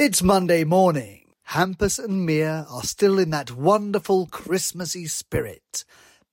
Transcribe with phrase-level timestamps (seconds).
[0.00, 1.24] It's Monday morning.
[1.48, 5.84] Hampus and Mia are still in that wonderful Christmassy spirit.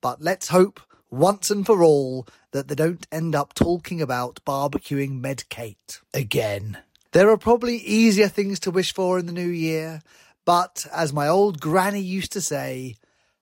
[0.02, 5.20] But let's hope, once and for all, that they don't end up talking about barbecuing
[5.20, 6.78] Med Kate again.
[7.12, 10.04] There are probably easier things to wish for in the new year,
[10.46, 12.98] but as my old granny used to say,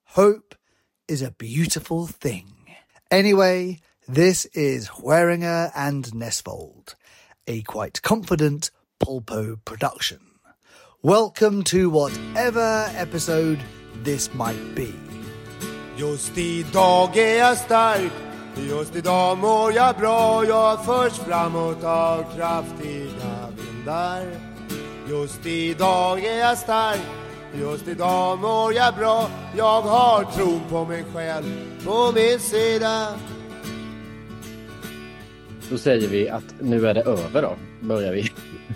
[0.05, 0.55] hope
[1.05, 2.47] is a beautiful thing.
[3.11, 6.95] Anyway, this is Hueringer and Nesvold,
[7.45, 8.71] a quite confident
[9.03, 10.19] Polpo production.
[11.01, 13.59] Welcome to whatever episode
[14.01, 14.93] this might be.
[15.97, 18.11] Just idag är jag stark,
[18.69, 24.25] just idag mår jag bra Jag förs framåt av kraftiga vindar
[25.09, 27.01] Just idag är jag stark,
[27.53, 31.45] just idag mår jag bra Jag har tron på mig själv
[31.85, 33.07] på min sida
[35.69, 38.31] Då säger vi att nu är det över då, börjar vi.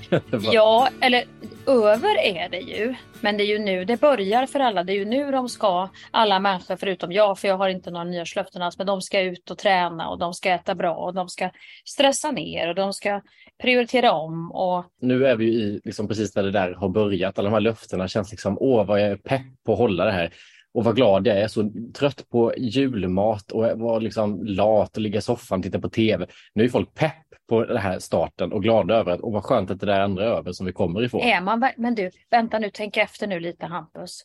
[0.51, 1.23] Ja, eller
[1.67, 2.95] över är det ju.
[3.21, 4.83] Men det är ju nu det börjar för alla.
[4.83, 8.03] Det är ju nu de ska, alla människor förutom jag, för jag har inte några
[8.03, 11.29] nyårslöften alls, men de ska ut och träna och de ska äta bra och de
[11.29, 11.49] ska
[11.85, 13.21] stressa ner och de ska
[13.61, 14.51] prioritera om.
[14.51, 14.85] Och...
[15.01, 17.39] Nu är vi ju i liksom precis där det där har börjat.
[17.39, 20.11] Alla de här löftena känns liksom, åh vad jag är pepp på att hålla det
[20.11, 20.33] här.
[20.73, 25.19] Och vad glad jag är, så trött på julmat och var liksom lat och ligga
[25.19, 26.27] i soffan och titta på tv.
[26.53, 29.71] Nu är folk pepp på den här starten och glada över att, och vad skönt
[29.71, 31.21] att det där andra är över som vi kommer ifrån.
[31.21, 34.23] Är man, men du, vänta nu, tänk efter nu lite Hampus.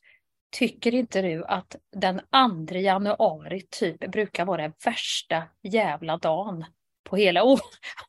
[0.57, 2.21] Tycker inte du att den
[2.69, 6.65] 2 januari typ brukar vara den värsta jävla dagen
[7.05, 7.59] på hela å-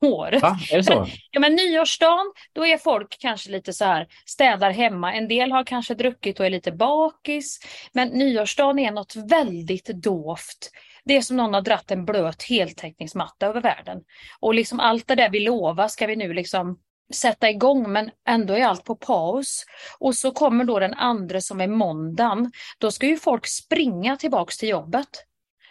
[0.02, 0.42] året?
[0.42, 0.58] Va?
[0.72, 1.08] Är det så?
[1.32, 5.14] Ja, men nyårsdagen, då är folk kanske lite så här, städar hemma.
[5.14, 7.60] En del har kanske druckit och är lite bakis.
[7.92, 10.72] Men nyårsdagen är något väldigt dovt.
[11.06, 14.02] Det är som någon har dratt en blöt heltäckningsmatta över världen.
[14.40, 16.80] Och liksom allt det där vi lovar ska vi nu liksom
[17.14, 19.66] sätta igång men ändå är allt på paus.
[20.00, 22.52] Och så kommer då den andra som är måndagen.
[22.78, 25.08] Då ska ju folk springa tillbaks till jobbet.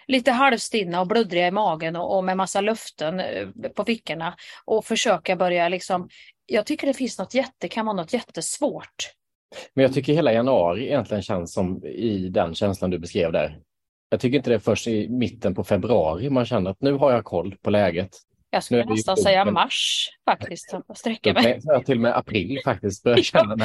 [0.07, 4.35] Lite halvstinna och bluddriga i magen och, och med massa luften eh, på fickorna
[4.65, 6.09] och försöka börja liksom.
[6.47, 9.13] Jag tycker det finns något jätte, kan vara något jättesvårt.
[9.75, 13.59] Men jag tycker hela januari egentligen känns som i den känslan du beskrev där.
[14.13, 17.13] Jag tycker inte det är först i mitten på februari man känner att nu har
[17.13, 18.11] jag koll på läget.
[18.55, 20.75] Jag skulle ju nästan säga mars faktiskt.
[20.89, 20.95] Då
[21.35, 21.61] mig.
[21.65, 23.57] jag till och med april faktiskt känna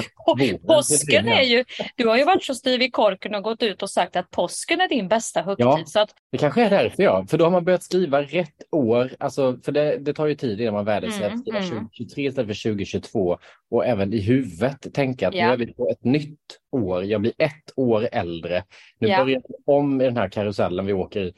[0.67, 1.63] Påsken är ju,
[1.95, 4.81] du har ju varit så styv i korken och gått ut och sagt att påsken
[4.81, 5.65] är din bästa högtid.
[5.65, 5.83] Ja.
[5.85, 9.11] Så att, Det kanske är därför ja, för då har man börjat skriva rätt år,
[9.19, 11.69] alltså för det, det tar ju tid innan man sig Mm, att skriva mm.
[11.69, 13.37] 2023 istället för 2022
[13.71, 15.47] och även i huvudet tänka att Ja.
[15.47, 18.63] nu är vi på ett nytt år, jag blir ett år äldre,
[18.99, 19.23] nu Ja.
[19.23, 21.33] börjar vi om i den här karusellen vi åker i.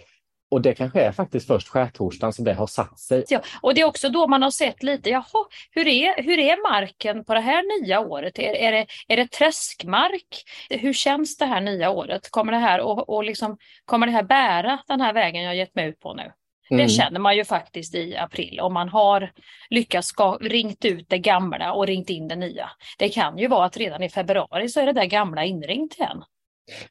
[0.52, 3.26] Och det kanske är faktiskt först skärtorsdagen som det har satt sig.
[3.30, 3.42] ja.
[3.62, 7.26] Och det är också då man har sett lite, jaha, hur är, hur är marken
[7.26, 8.40] på det här nya året?
[8.40, 10.44] Är, är, det, är det träskmark?
[10.70, 12.32] Hur känns det här nya året?
[12.32, 15.76] Kommer det här, och, och liksom, kommer det här bära den här vägen jag gett
[15.76, 16.32] mig ut på nu?
[16.72, 16.84] Mm.
[16.84, 19.32] Det känner man ju faktiskt i april om man har
[19.70, 22.70] lyckats ska, ringt ut det gamla och ringt in det nya.
[22.98, 26.24] Det kan ju vara att redan i februari så är det där gamla inringt igen.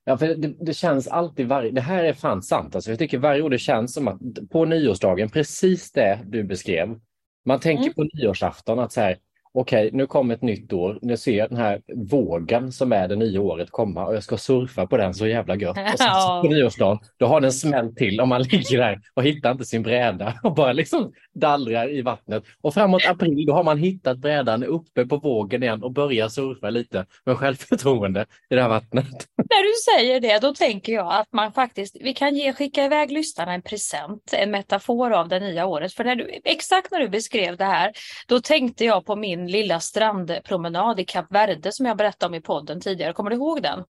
[0.04, 1.70] Ja, för det, det känns alltid varje...
[1.70, 2.74] Det här är fan sant.
[2.74, 4.18] Alltså, jag tycker varje år det känns som att
[4.50, 7.00] på nyårsdagen, precis det du beskrev.
[7.46, 7.94] Man tänker Mm.
[7.94, 9.16] på nyårsafton att så här,
[9.60, 10.98] okej, nu kommer ett nytt år.
[11.02, 14.36] Nu ser jag den här vågen som är det nya året komma och jag ska
[14.36, 15.78] surfa på den så jävla gött.
[15.92, 19.22] Och sen så på nyårsdagen, då har den smält till och man ligger där och
[19.24, 22.44] hittar inte sin bräda och bara liksom dallrar i vattnet.
[22.60, 26.70] Och framåt april, då har man hittat brädan uppe på vågen igen och börjar surfa
[26.70, 29.06] lite med självförtroende i det här vattnet.
[29.36, 33.12] När du säger det, då tänker jag att man faktiskt, vi kan ge, skicka iväg
[33.12, 35.92] lyssnarna en present, en metafor av det nya året.
[35.92, 37.92] För när du, exakt när du beskrev det här,
[38.28, 42.40] då tänkte jag på min lilla strandpromenad i Kap Verde som jag berättade om i
[42.40, 43.12] podden tidigare.
[43.12, 43.84] Kommer du ihåg den?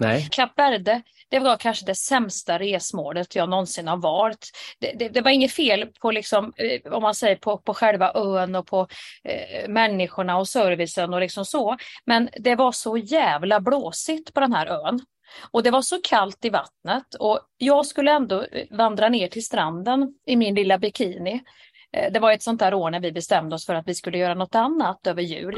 [0.00, 0.28] Nej.
[0.30, 4.50] Kap Verde, det var kanske det sämsta resmålet jag någonsin har varit.
[4.80, 8.12] Det, det, det var inget fel på, liksom, eh, om man säger på, på själva
[8.14, 8.88] ön och på
[9.24, 11.76] eh, människorna och servicen och liksom så.
[12.04, 15.00] Men det var så jävla blåsigt på den här ön.
[15.50, 19.44] Och det var så kallt i vattnet och jag skulle ändå eh, vandra ner till
[19.44, 21.40] stranden i min lilla bikini.
[21.96, 24.18] Eh, det var ett sånt där år när vi bestämde oss för att vi skulle
[24.18, 25.54] göra något annat över jul.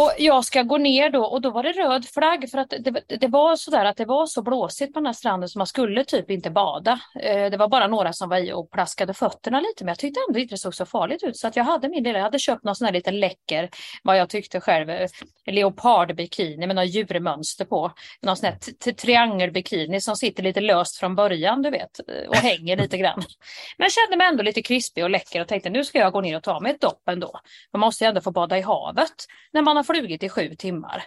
[0.00, 3.16] Och jag ska gå ner då och då var det röd flagg för att det,
[3.20, 6.04] det var sådär att det var så blåsigt på den här stranden så man skulle
[6.04, 7.00] typ inte bada.
[7.20, 10.20] Eh, det var bara några som var i och plaskade fötterna lite men jag tyckte
[10.28, 12.38] ändå inte det såg så farligt ut så att jag hade min lilla, jag hade
[12.38, 13.70] köpt någon sån här liten läcker,
[14.02, 15.08] vad jag tyckte själv, eh,
[15.46, 17.92] leopardbikini med något djurmönster på.
[18.22, 22.76] Någon sån här triangelbikini som sitter lite löst från början du vet eh, och hänger
[22.76, 23.18] lite grann.
[23.78, 26.20] Men jag kände mig ändå lite krispig och läcker och tänkte nu ska jag gå
[26.20, 27.40] ner och ta mig ett dopp ändå.
[27.72, 29.14] Man måste ju ändå få bada i havet
[29.52, 31.04] när man har flugit i sju timmar.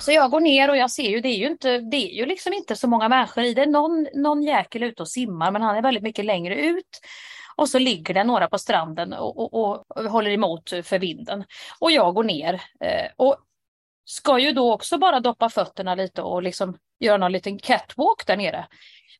[0.00, 2.26] Så jag går ner och jag ser ju, det är ju inte, det är ju
[2.26, 3.66] liksom inte så många människor i det.
[3.66, 7.00] Någon, någon jäkel ute och simmar men han är väldigt mycket längre ut.
[7.56, 11.44] Och så ligger det några på stranden och, och, och håller emot för vinden.
[11.78, 13.36] Och jag går ner eh, och
[14.04, 18.36] ska ju då också bara doppa fötterna lite och liksom göra någon liten catwalk där
[18.36, 18.66] nere.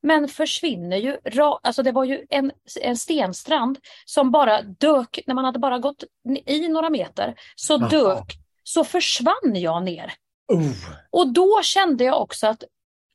[0.00, 1.18] Men försvinner ju,
[1.62, 6.04] alltså det var ju en, en stenstrand som bara dök, när man hade bara gått
[6.46, 7.88] i några meter, så Aha.
[7.88, 10.12] dök, så försvann jag ner.
[10.52, 10.72] Uh.
[11.10, 12.64] Och då kände jag också att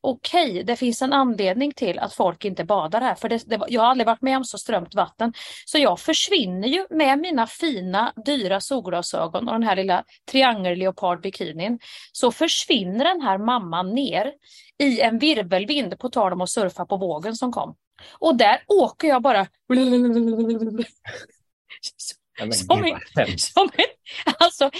[0.00, 3.14] okej, okay, det finns en anledning till att folk inte badar här.
[3.14, 5.32] För det, det, jag har aldrig varit med om så strömt vatten.
[5.64, 11.78] Så jag försvinner ju med mina fina, dyra solglasögon och den här lilla triangelleopardbikinin.
[12.12, 14.32] Så försvinner den här mamman ner
[14.78, 17.76] i en virvelvind, på tal om att surfa på vågen som kom.
[18.18, 19.46] Och där åker jag bara...
[22.52, 23.84] Som en, som en,
[24.38, 24.70] alltså,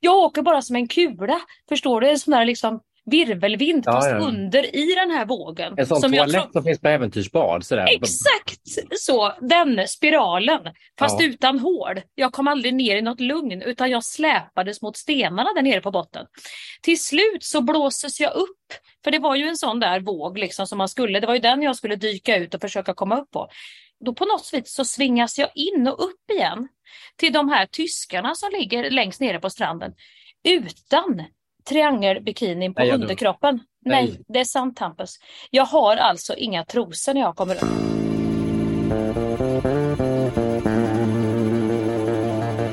[0.00, 2.10] jag åker bara som en kula, förstår du?
[2.10, 4.16] En sån där liksom virvelvind ja, fast ja.
[4.16, 5.74] under i den här vågen.
[5.76, 6.52] En sån som toalett tror...
[6.52, 7.66] som finns på äventyrsbad.
[7.66, 7.86] Sådär.
[7.90, 8.60] Exakt
[8.98, 10.60] så, den spiralen.
[10.98, 11.26] Fast ja.
[11.26, 12.00] utan hål.
[12.14, 15.90] Jag kom aldrig ner i något lugn utan jag släpades mot stenarna där nere på
[15.90, 16.26] botten.
[16.82, 18.56] Till slut så blåses jag upp.
[19.04, 21.20] För det var ju en sån där våg liksom som man skulle.
[21.20, 23.48] Det var ju den jag skulle dyka ut och försöka komma upp på.
[24.04, 26.68] Då på något vis så svingas jag in och upp igen
[27.16, 29.92] till de här tyskarna som ligger längst nere på stranden
[30.44, 31.24] utan
[31.68, 33.60] triangelbikinin på Nej, underkroppen.
[33.84, 34.04] Nej.
[34.04, 35.18] Nej, det är sant Hampus.
[35.50, 37.98] Jag har alltså inga trosor när jag kommer upp.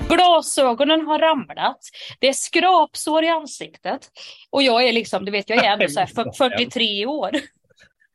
[0.09, 1.79] Glasögonen har ramlat.
[2.19, 4.09] Det är skrapsår i ansiktet.
[4.49, 6.05] Och jag är liksom, du vet, jag är ändå så
[6.37, 7.31] 43 år.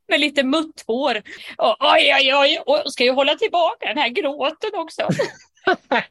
[0.09, 1.23] Med lite mutt hår.
[1.79, 2.63] oj, oj, oj.
[2.67, 5.03] Och ska ju hålla tillbaka den här gråten också.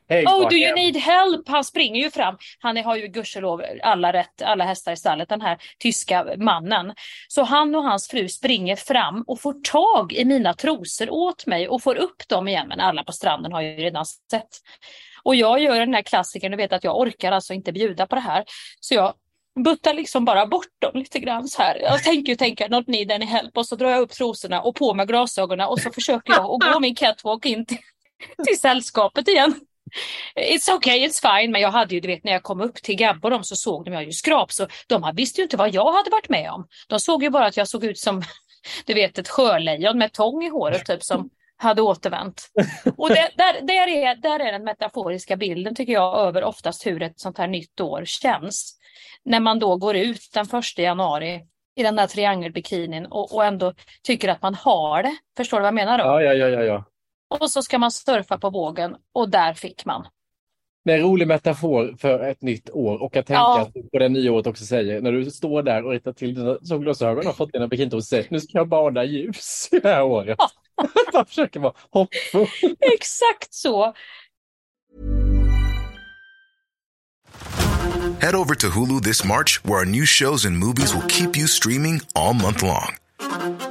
[0.10, 1.48] Oh, do you need help?
[1.48, 2.38] Han springer ju fram.
[2.60, 6.94] Han har ju gudskelov alla rätt, alla hästar i stallet, den här tyska mannen.
[7.28, 11.68] Så han och hans fru springer fram och får tag i mina trosor åt mig
[11.68, 12.68] och får upp dem igen.
[12.68, 14.50] Men alla på stranden har ju redan sett.
[15.24, 18.16] Och jag gör den här klassikern, du vet att jag orkar alltså inte bjuda på
[18.16, 18.44] det här.
[18.80, 19.14] Så jag
[19.64, 21.80] buttar liksom bara bort dem lite grann så här.
[21.82, 24.76] Jag tänker ju tänka not need any help och så drar jag upp trosorna och
[24.76, 27.78] på med glasögonen och så försöker jag att gå min catwalk in till
[28.48, 29.60] till sällskapet igen.
[30.36, 31.52] It's okay, it's fine.
[31.52, 33.56] Men jag hade ju, du vet när jag kom upp till Gabbe och dem så
[33.56, 36.52] såg de jag ju skrap så de visste ju inte vad jag hade varit med
[36.52, 36.68] om.
[36.88, 38.22] De såg ju bara att jag såg ut som,
[38.86, 42.52] du vet ett sjölejon med tång i håret typ som hade återvänt.
[42.98, 47.02] Och det, där, där, är, där är den metaforiska bilden tycker jag över oftast hur
[47.02, 48.80] ett sånt här nytt år känns.
[49.26, 51.42] När man då går ut den första januari
[51.76, 53.74] i den där triangelbikinin och, och ändå
[54.04, 55.18] tycker att man har det.
[55.38, 56.04] Förstår du vad jag menar då?
[56.04, 56.86] Ja, ja, ja, ja.
[57.30, 60.08] Och så ska man surfa på vågen och där fick man.
[60.86, 63.72] Det är en rolig metafor för ett nytt år och att tänka ja.
[63.92, 67.28] på det nya året också säger när du står där och rättar till dina solglasögon
[67.28, 70.36] och fått dina bikini och säger nu ska jag bada ljus i det här året.
[70.38, 70.50] Ja.
[71.14, 72.48] Man försöker vara hoppfull.
[72.94, 73.94] Exakt så.
[78.22, 81.48] Head over to Hulu this March where our new shows and movies will keep you
[81.48, 82.96] streaming all month long.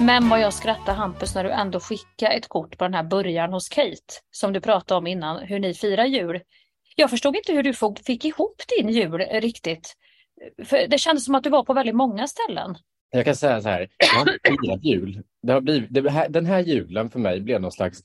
[0.00, 3.52] Men vad jag skrattar Hampus när du ändå skickar ett kort på den här början
[3.52, 6.40] hos Kate som du pratade om innan, hur ni firar jul.
[6.96, 9.94] Jag förstod inte hur du fick ihop din jul riktigt.
[10.64, 12.76] För det kändes som att du var på väldigt många ställen.
[13.10, 15.22] Jag kan säga så här, jag har inte firat jul.
[15.42, 18.02] Det har blivit, det här, den här julen för mig blev någon slags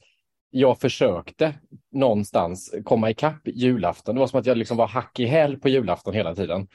[0.50, 1.54] jag försökte
[1.92, 4.16] någonstans komma ikapp julafton.
[4.16, 6.68] Det var som att jag liksom var hack i häl på julafton hela tiden.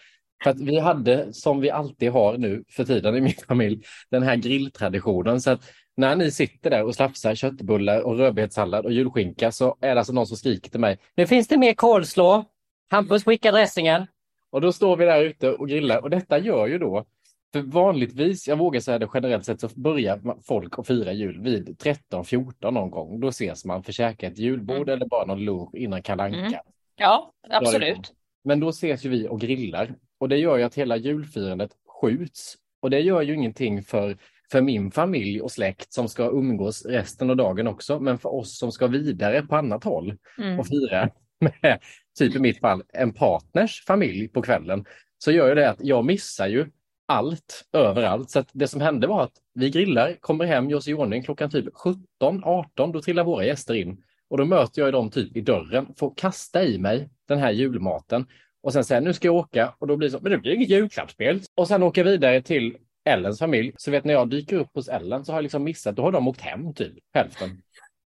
[0.42, 4.22] För att vi hade, som vi alltid har nu för tiden i min familj, den
[4.22, 5.40] här grilltraditionen.
[5.40, 5.60] Så att
[5.96, 10.12] när ni sitter där och slafsar köttbullar och rödbetssallad och julskinka så är det alltså
[10.12, 10.98] någon som skriker till mig.
[11.16, 12.44] Nu finns det mer kolslå.
[12.90, 14.06] Hampus skicka dressingen.
[14.50, 17.04] Och då står vi där ute och grillar och detta gör ju då
[17.52, 21.68] för vanligtvis, jag vågar säga det generellt sett, så börjar folk att fira jul vid
[21.68, 23.20] 13-14 någon gång.
[23.20, 24.88] Då ses man för käka ett julbord mm.
[24.88, 26.38] eller bara någon lunch innan kalanka.
[26.38, 26.52] Mm.
[26.96, 28.12] Ja, absolut.
[28.44, 32.56] Men då ses ju vi och grillar och det gör ju att hela julfirandet skjuts.
[32.80, 34.16] Och det gör ju ingenting för,
[34.52, 38.58] för min familj och släkt som ska umgås resten av dagen också, men för oss
[38.58, 40.60] som ska vidare på annat håll mm.
[40.60, 41.10] och fira
[41.40, 41.78] med,
[42.18, 44.84] typ i mitt fall, en partners familj på kvällen,
[45.18, 46.66] så gör ju det att jag missar ju
[47.08, 48.30] allt överallt.
[48.30, 51.50] Så det som hände var att vi grillar, kommer hem, gör oss i ordning klockan
[51.50, 54.02] typ 17, 18, då trillar våra gäster in.
[54.30, 58.26] Och då möter jag dem typ i dörren, får kasta i mig den här julmaten
[58.62, 60.54] och sen säger nu ska jag åka och då blir det så, men det blir
[60.54, 61.40] inget julklappsspel.
[61.54, 63.72] Och sen åka vidare till Ellens familj.
[63.76, 66.12] Så vet när jag dyker upp hos Ellen så har jag liksom missat, då har
[66.12, 67.62] de åkt hem typ hälften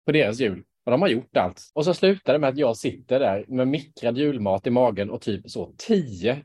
[0.05, 0.63] på deras jul.
[0.86, 1.62] Och de har gjort allt.
[1.74, 5.22] Och så slutar det med att jag sitter där med mikrad julmat i magen och
[5.22, 6.43] typ så tio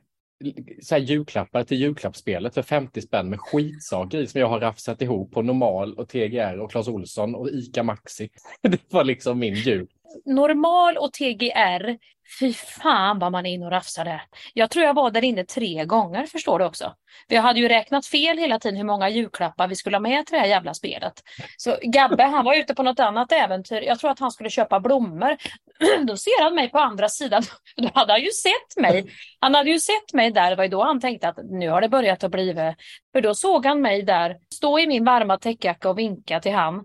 [0.83, 5.03] så här julklappar till julklappsspelet för 50 spänn med skitsaker i som jag har rafsat
[5.03, 8.29] ihop på Normal och TGR och Clas Olsson och ICA Maxi.
[8.63, 9.87] Det var liksom min jul.
[10.25, 11.99] Normal och TGR,
[12.39, 14.23] fy fan vad man är inne och rafsar där.
[14.55, 16.95] Jag tror jag var där inne tre gånger förstår du också.
[17.29, 20.35] Vi hade ju räknat fel hela tiden hur många julklappar vi skulle ha med till
[20.35, 21.23] det här jävla spelet.
[21.57, 23.81] Så Gabbe han var ute på något annat äventyr.
[23.81, 25.37] Jag tror att han skulle köpa blommor.
[26.07, 27.43] Då ser han mig på andra sidan.
[27.77, 29.07] Då hade han ju sett mig.
[29.41, 30.51] Han hade ju sett mig där.
[30.51, 32.75] Det var ju då han tänkte att nu har det börjat att bli...
[33.13, 36.85] För då såg han mig där stå i min varma täckjacka och vinka till han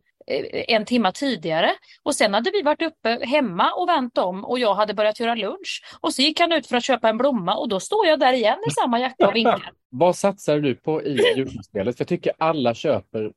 [0.68, 1.72] en timma tidigare.
[2.04, 5.36] Och sen hade vi varit uppe hemma och vänt om och jag hade börjat göra
[5.36, 5.84] lunch.
[6.00, 8.34] Och så gick han ut för att köpa en blomma och då står jag där
[8.34, 9.72] igen i samma jacka och vinkar.
[9.90, 11.98] Vad satsar du på i julspelet?
[11.98, 13.32] För jag tycker alla köper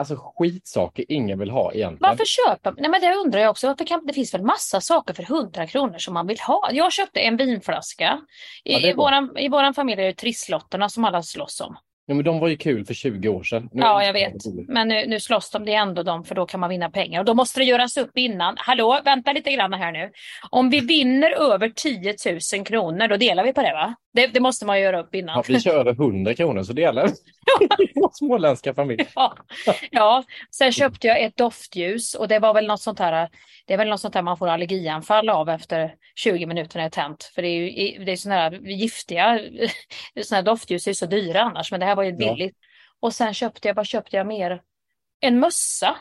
[0.00, 2.10] Alltså skitsaker ingen vill ha egentligen.
[2.10, 3.66] Varför köper Nej men det undrar jag också.
[3.66, 4.06] Varför kan...
[4.06, 6.70] Det finns väl massa saker för 100 kronor som man vill ha.
[6.72, 8.20] Jag köpte en vinflaska.
[8.64, 11.76] I, ja, i, våran, I våran familj är det trisslotterna som alla slåss om.
[12.08, 13.68] Ja, men de var ju kul för 20 år sedan.
[13.72, 14.32] Nu ja, jag vet.
[14.68, 17.20] Men nu, nu slåss de, det ändå de, för då kan man vinna pengar.
[17.20, 18.54] Och då måste det göras upp innan.
[18.58, 20.10] Hallå, vänta lite grann här nu.
[20.50, 22.14] Om vi vinner över 10
[22.56, 23.94] 000 kronor, då delar vi på det va?
[24.12, 25.36] Det, det måste man göra upp innan.
[25.36, 27.12] Ja, vi kör över 100 kronor så delar vi.
[28.12, 29.06] Småländska familj.
[29.14, 29.36] Ja.
[29.90, 33.28] ja, sen köpte jag ett doftljus och det var väl något sånt här.
[33.66, 36.88] Det är väl något sånt här man får allergianfall av efter 20 minuter när det
[36.88, 37.32] är tänt.
[37.34, 39.40] För det är ju det är såna här giftiga,
[40.22, 42.56] såna här doftljus är så dyra annars, men det här var ju billigt.
[42.60, 42.66] Ja.
[43.00, 44.62] Och sen köpte jag, vad köpte jag mer?
[45.20, 45.96] En mössa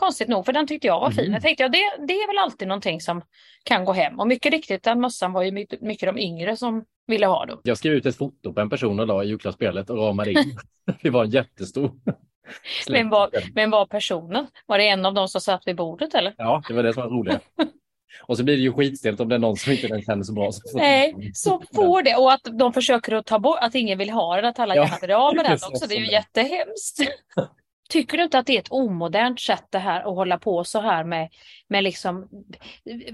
[0.00, 1.24] Konstigt nog, för den tyckte jag var fin.
[1.24, 1.32] Mm.
[1.32, 3.22] Jag tänkte, ja, det, det är väl alltid någonting som
[3.64, 4.20] kan gå hem.
[4.20, 7.60] Och mycket riktigt, den mössan var ju mycket, mycket de yngre som ville ha då.
[7.64, 10.56] Jag skrev ut ett foto på en person och la i julklappsspelet och ramade in.
[11.02, 11.92] det var en jättestor.
[12.88, 14.46] Vem var, vem var personen?
[14.66, 16.34] Var det en av de som satt vid bordet eller?
[16.38, 17.40] Ja, det var det som var roligt.
[18.22, 20.32] Och så blir det ju skitstelt om det är någon som inte den känner så
[20.32, 20.50] bra.
[20.74, 22.16] Nej, så får det.
[22.16, 24.84] Och att de försöker att ta bort, att ingen vill ha den, att alla ja,
[24.84, 25.86] gärna blir av med den också.
[25.86, 27.00] Det är ju jättehemskt.
[27.90, 30.80] Tycker du inte att det är ett omodernt sätt det här att hålla på så
[30.80, 31.28] här med,
[31.68, 32.28] med liksom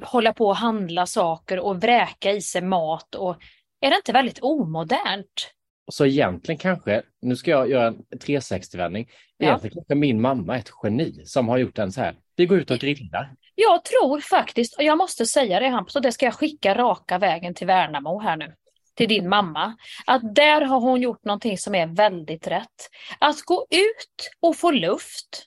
[0.03, 3.37] hålla på och handla saker och vräka i sig mat och
[3.81, 5.53] är det inte väldigt omodernt?
[5.93, 9.47] Så egentligen kanske, nu ska jag göra en 360-vändning, ja.
[9.47, 12.59] egentligen kanske min mamma är ett geni som har gjort en så här, vi går
[12.59, 13.33] ut och grillar.
[13.59, 17.19] Jag tror faktiskt, och jag måste säga det Hampus, och det ska jag skicka raka
[17.19, 18.55] vägen till Värnamo här nu
[18.97, 22.91] till din mamma, att där har hon gjort någonting som är väldigt rätt.
[23.19, 25.47] Att gå ut och få luft.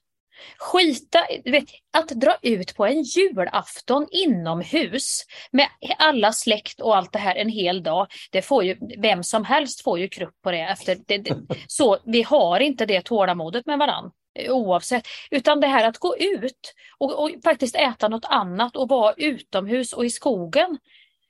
[0.58, 7.20] Skita, vet, att dra ut på en julafton inomhus med alla släkt och allt det
[7.20, 8.08] här en hel dag.
[8.32, 10.62] Det får ju, vem som helst får ju krupp på det.
[10.62, 11.36] Efter det, det
[11.68, 14.12] så vi har inte det tålamodet med varandra
[14.50, 15.08] oavsett.
[15.32, 19.94] Utan det här att gå ut och, och, faktiskt äta något annat och vara utomhus
[19.94, 20.78] och i skogen.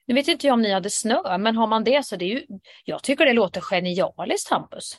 [0.08, 2.30] Nu vet inte jag om ni hade snö, men har man det så det är
[2.30, 2.46] ju,
[2.86, 4.98] jag tycker det låter genialiskt Hampus.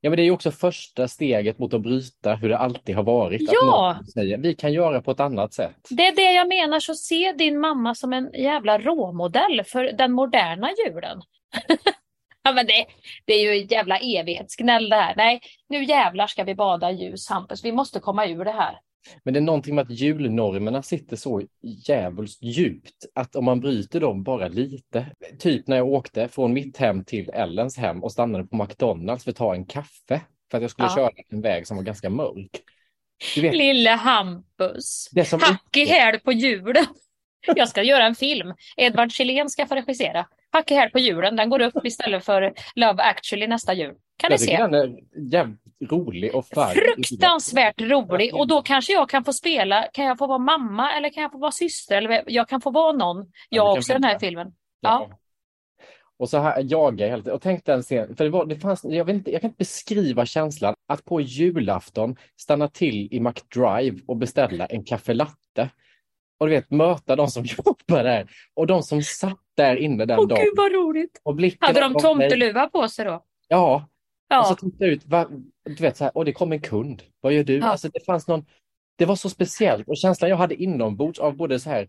[0.00, 3.02] Ja, men det är ju också första steget mot att bryta hur det alltid har
[3.02, 3.52] varit.
[3.52, 3.98] Ja!
[4.14, 5.76] Säger, vi kan göra på ett annat sätt.
[5.90, 10.12] Det är det jag menar, så se din mamma som en jävla råmodell för den
[10.12, 11.22] moderna julen.
[12.44, 12.86] Ja, men det,
[13.24, 15.14] det är ju jävla evighetsgnäll det här.
[15.16, 17.64] Nej, nu jävlar ska vi bada ljus, Hampus.
[17.64, 18.78] Vi måste komma ur det här.
[19.24, 21.42] Men det är någonting med att julnormerna sitter så
[21.88, 25.06] jävligt djupt att om man bryter dem bara lite,
[25.38, 29.30] typ när jag åkte från mitt hem till Ellens hem och stannade på McDonalds för
[29.30, 30.20] att ta en kaffe
[30.50, 30.94] för att jag skulle Ja.
[30.96, 32.50] köra en väg som var ganska mörk.
[33.36, 35.10] Lille Hampus.
[35.40, 36.86] Hack i häl på hjulen.
[37.46, 38.54] Jag ska göra en film.
[38.76, 40.26] Edvard Kjellén ska få regissera.
[40.52, 41.36] Hack i häl på hjulen.
[41.36, 43.94] Den går upp istället för Love actually nästa jul.
[44.16, 44.62] Kan ni jag tycker se?
[44.62, 44.98] den är
[45.32, 45.60] jävligt
[45.90, 46.82] rolig och farlig.
[46.82, 48.34] Fruktansvärt rolig.
[48.34, 49.82] Och då kanske jag kan få spela.
[49.92, 51.96] Kan jag få vara mamma eller kan jag få vara syster?
[51.96, 53.26] Eller jag kan få vara någon.
[53.48, 54.46] Jag kan också i den här filmen.
[54.80, 55.06] Ja.
[55.10, 55.18] Ja.
[56.18, 57.28] Och så här jagar jag.
[57.28, 59.58] Och tänk den scenen, för det, var, det fanns, jag, vet inte, jag kan inte
[59.58, 65.70] beskriva känslan att på julafton stanna till i McDrive och beställa en kaffe latte.
[66.44, 70.18] Och du vet, möta de som jobbar där och de som satt där inne den
[70.18, 70.44] Åh dagen.
[70.44, 71.20] gud vad roligt.
[71.22, 73.24] Och Hade de tomteluva på sig då?
[73.48, 73.74] Ja,
[74.40, 74.56] och så Ja.
[74.60, 75.28] tittade jag ut, va,
[75.64, 77.02] du vet så här, och det kom en kund.
[77.20, 77.56] Vad gör du?
[77.58, 77.64] Ja.
[77.66, 78.44] Alltså det fanns någon,
[78.96, 81.88] det var så speciellt och känslan jag hade inombords av både så här,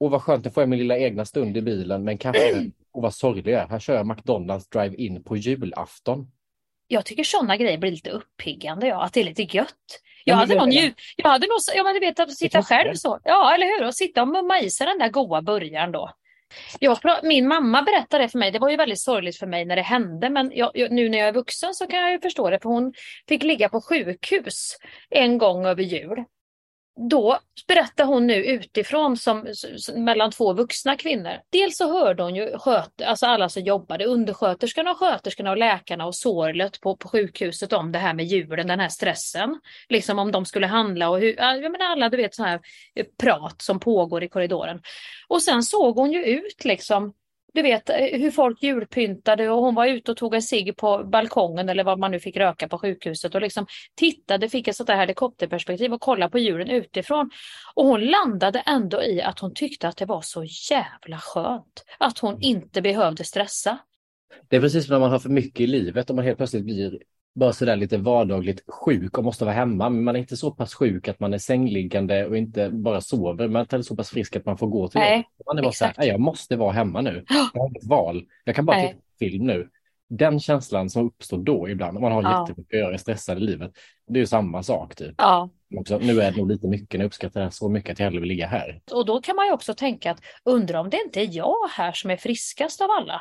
[0.00, 2.70] och vad skönt, nu får jag min lilla egna stund i bilen med en kaffe.
[2.92, 6.30] Och vad sorglig jag är, här kör jag McDonalds drive-in på julafton.
[6.88, 9.02] Jag tycker sådana grejer blir lite uppiggande, ja.
[9.04, 10.00] Att det är lite gött.
[10.24, 13.20] Jag hade nog nju- jag hade nog, ja men du vet att sitta själv så.
[13.24, 13.86] Ja, eller hur?
[13.86, 16.12] Och sitta och mumma i sig den där goa burgaren då.
[16.80, 19.76] Jag, min mamma berättade det för mig, det var ju väldigt sorgligt för mig när
[19.76, 22.50] det hände, men jag, jag, nu när jag är vuxen så kan jag ju förstå
[22.50, 22.92] det, för hon
[23.28, 24.76] fick ligga på sjukhus
[25.10, 26.24] en gång över jul.
[26.96, 27.38] Då
[27.68, 31.32] berättar hon nu utifrån som, som, mellan två vuxna kvinnor.
[31.52, 36.06] Dels så hörde hon ju sköt, alltså alla som jobbade, undersköterskorna och sköterskorna och läkarna
[36.06, 39.60] och sorlet på, på sjukhuset om det här med julen, den här stressen.
[39.88, 42.60] Liksom om de skulle handla och hur, jag menar alla du vet sådana här
[42.94, 44.80] eh, prat som pågår i korridoren.
[45.28, 47.12] Och sen såg hon ju ut liksom
[47.56, 51.04] du vet eh, hur folk julpyntade och hon var ute och tog en cigg på
[51.04, 54.86] balkongen eller vad man nu fick röka på sjukhuset och liksom tittade, fick ett sånt
[54.86, 57.30] där helikopterperspektiv och kollade på julen utifrån.
[57.74, 61.84] Och hon landade ändå i att hon tyckte att det var så jävla skönt.
[61.98, 63.78] Att hon inte behövde stressa.
[64.48, 66.64] Det är precis som när man har för mycket i livet och man helt plötsligt
[66.64, 66.98] blir
[67.36, 69.88] bara sådär lite vardagligt sjuk och måste vara hemma.
[69.88, 73.48] Men man är inte så pass sjuk att man är sängliggande och inte bara sover.
[73.48, 75.46] Man är så pass frisk att man får gå till Nej, jobbet.
[75.46, 75.92] Man är bara.
[75.98, 77.24] "Nej, jag måste vara hemma nu.
[77.28, 78.24] Jag har inget val.
[78.44, 78.88] Jag kan bara Nej.
[78.88, 79.68] titta på film nu.
[80.08, 82.40] Den känslan som uppstår då ibland, om man har Ja.
[82.48, 83.72] jättemycket att göra, stressad i livet.
[84.08, 85.14] Det är ju samma sak typ.
[85.18, 88.04] Ja, Också, nu är det nog lite mycket, jag uppskattar här så mycket att jag
[88.06, 88.80] hellre vill ligga här.
[88.92, 91.92] och då kan man ju också tänka att undra om det inte är jag här
[91.92, 93.20] som är friskast av alla.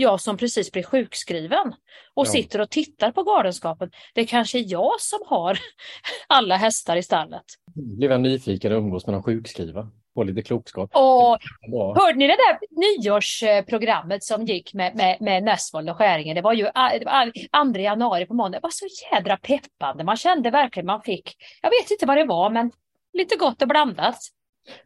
[0.00, 1.74] Jag som precis blir sjukskriven
[2.14, 2.30] och Ja.
[2.30, 3.90] sitter och tittar på galenskapen.
[4.14, 5.58] Det är kanske är jag som har
[6.26, 7.44] alla hästar i stallet.
[7.74, 9.88] Blev jag nyfiken och umgås med någon sjukskriva.
[10.14, 10.90] Få lite klokskap.
[10.94, 11.38] Och
[11.96, 16.34] hörde ni det där nyårsprogrammet som gick med, med, med Näsvold och Skäringen?
[16.34, 18.58] Det var ju a- det var 2 januari på måndag.
[18.58, 20.04] Det var så jädra peppande.
[20.04, 22.70] Man kände verkligen man fick, jag vet inte vad det var, men
[23.12, 24.18] lite gott och blandat.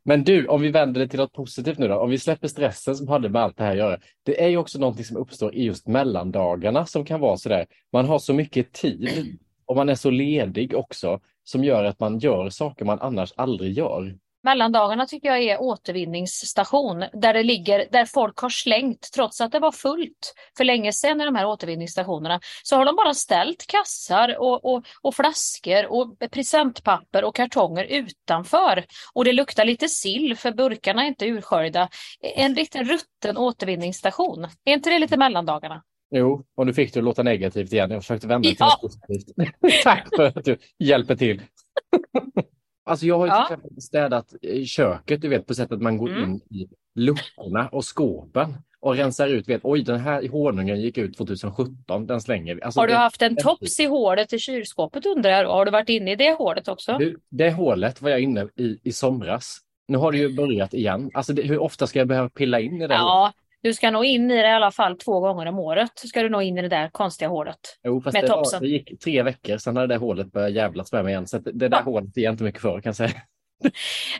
[0.02, 1.98] Men du, om vi vänder det till något positivt nu då.
[1.98, 3.98] Om vi släpper stressen som hade med allt det här att göra.
[4.22, 7.66] Det är ju också någonting som uppstår i just mellandagarna som kan vara sådär.
[7.92, 12.18] Man har så mycket tid och man är så ledig också som gör att man
[12.18, 14.16] gör saker man annars aldrig gör.
[14.42, 19.58] Mellandagarna tycker jag är återvinningsstation där det ligger, där folk har slängt, trots att det
[19.58, 24.36] var fullt för länge sedan i de här återvinningsstationerna, så har de bara ställt kassar
[24.40, 28.84] och, och, och flaskor och presentpapper och kartonger utanför.
[29.12, 31.88] Och det luktar lite sill för burkarna är inte ursköljda.
[32.36, 34.44] En liten rutten återvinningsstation.
[34.64, 35.82] Är inte det lite mellandagarna?
[36.14, 37.90] Jo, och nu fick du låta negativt igen.
[37.90, 38.78] Jag försökte vända det till Ja.
[38.82, 39.82] något positivt.
[39.84, 41.42] Tack för att du hjälper till.
[42.84, 43.44] Alltså jag har ju Ja.
[43.46, 46.30] till exempel städat eh, köket, du vet på sättet att man går Mm.
[46.30, 51.16] in i luckorna och skåpen och rensar ut, vet, oj den här honungen gick ut
[51.16, 52.62] 2017, den slänger vi.
[52.62, 55.48] Alltså, Har du det, haft en tops i hålet i kylskåpet undrar jag?
[55.48, 56.96] Har du varit inne i det hålet också?
[56.98, 59.58] du, det hålet var jag inne i i somras.
[59.88, 61.10] Nu har det ju börjat igen.
[61.14, 62.96] Alltså det, hur ofta ska jag behöva pilla in i det?
[62.98, 63.34] hålet?
[63.62, 65.90] Du ska nog in i det i alla fall två gånger om året.
[65.94, 67.58] Ska du nog in i det där konstiga hålet.
[67.84, 70.92] Jo, fast med det, var, det gick tre veckor, sen hade det hålet börjat jävlas
[70.92, 71.26] med mig igen.
[71.26, 71.82] Så att det där Ja.
[71.82, 73.10] hålet är jag inte mycket för kan jag säga.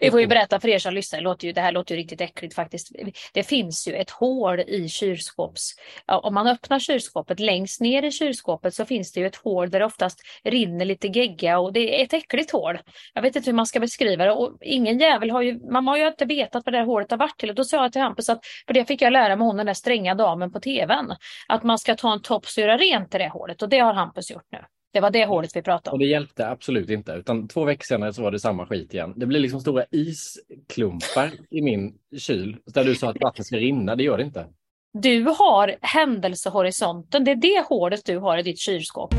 [0.00, 2.00] Vi får ju berätta för er som lyssnar, det, låter ju, det här låter ju
[2.00, 2.92] riktigt äckligt faktiskt.
[3.32, 5.74] Det finns ju ett hål i kylskåps...
[6.06, 9.78] Om man öppnar kylskåpet, längst ner i kylskåpet så finns det ju ett hål där
[9.78, 12.78] det oftast rinner lite gegga och det är ett äckligt hål.
[13.14, 15.96] Jag vet inte hur man ska beskriva det och ingen jävel har ju, man har
[15.96, 17.50] ju inte vetat vad det här hålet har varit till.
[17.50, 19.66] Och då sa jag till Hampus att, för det fick jag lära mig hon den
[19.66, 21.12] där stränga damen på tvn,
[21.48, 23.94] att man ska ta en tops och göra rent i det hålet och det har
[23.94, 24.58] Hampus gjort nu.
[24.92, 25.98] Det var det hålet vi pratade Och om.
[25.98, 29.12] det hjälpte absolut inte, utan två veckor senare så var det samma skit igen.
[29.16, 33.96] Det blir liksom stora isklumpar i min kyl, där du sa att vattnet ska rinna,
[33.96, 34.46] det gör det inte.
[34.92, 39.14] Du har händelsehorisonten, det är det hålet du har i ditt kylskåp.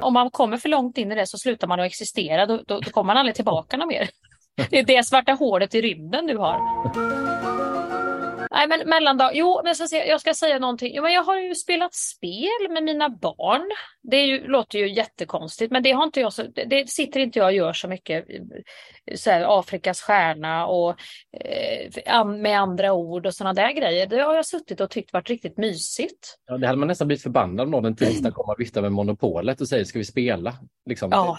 [0.00, 2.80] Om man kommer för långt in i det så slutar man att existera, då, då,
[2.80, 4.08] då kommer man aldrig tillbaka någon mer.
[4.70, 6.58] Det är det svarta hålet i rymden du har.
[8.52, 9.30] Nej, men mellandag.
[9.34, 10.94] Jo, men jag ska, jag ska säga någonting.
[10.94, 13.70] Jo, men jag har ju spelat spel med mina barn.
[14.02, 17.46] Det ju, låter ju jättekonstigt, men det har inte jag så, det, sitter inte jag
[17.46, 18.24] och gör så mycket.
[19.14, 20.90] Så här, Afrikas stjärna och
[21.40, 24.06] eh, med andra ord och sådana där grejer.
[24.06, 26.38] Det har jag suttit och tyckt varit riktigt mysigt.
[26.46, 29.60] Ja, det hade man nästan blivit förbannad om någon tisdag kommer och viftar med monopolet
[29.60, 30.54] och säger ska vi spela?
[30.86, 31.38] Liksom, Ja.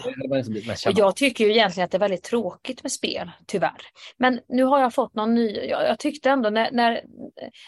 [0.86, 3.76] Och jag tycker ju egentligen att det är väldigt tråkigt med spel, tyvärr.
[4.18, 7.00] Men nu har jag fått någon ny, jag, jag tyckte ändå när, när,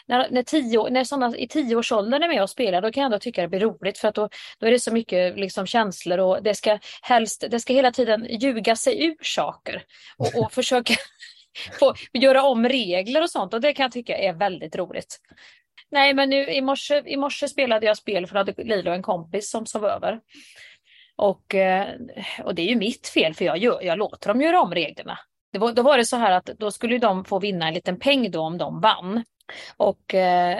[0.06, 3.18] när, när, tio, när sådana i tioårsåldern är med och spelar, då kan jag ändå
[3.18, 4.28] tycka det blir roligt för att då,
[4.58, 8.26] då är det så mycket liksom känslor och det ska helst, det ska hela tiden
[8.40, 9.82] ljuga sig ur saker
[10.16, 10.94] och, och försöka
[11.78, 15.20] få, göra om regler och sånt och det kan jag tycka är väldigt roligt.
[15.90, 19.50] Nej, men nu i morse, i morse spelade jag spel för att Lilo en kompis
[19.50, 20.20] som sov över.
[21.16, 21.86] Och, eh,
[22.44, 25.18] och det är ju mitt fel för jag, gör, jag låter dem göra om reglerna.
[25.52, 27.98] Det var, då var det så här att då skulle de få vinna en liten
[27.98, 29.24] peng då om de vann.
[29.76, 30.58] Och eh,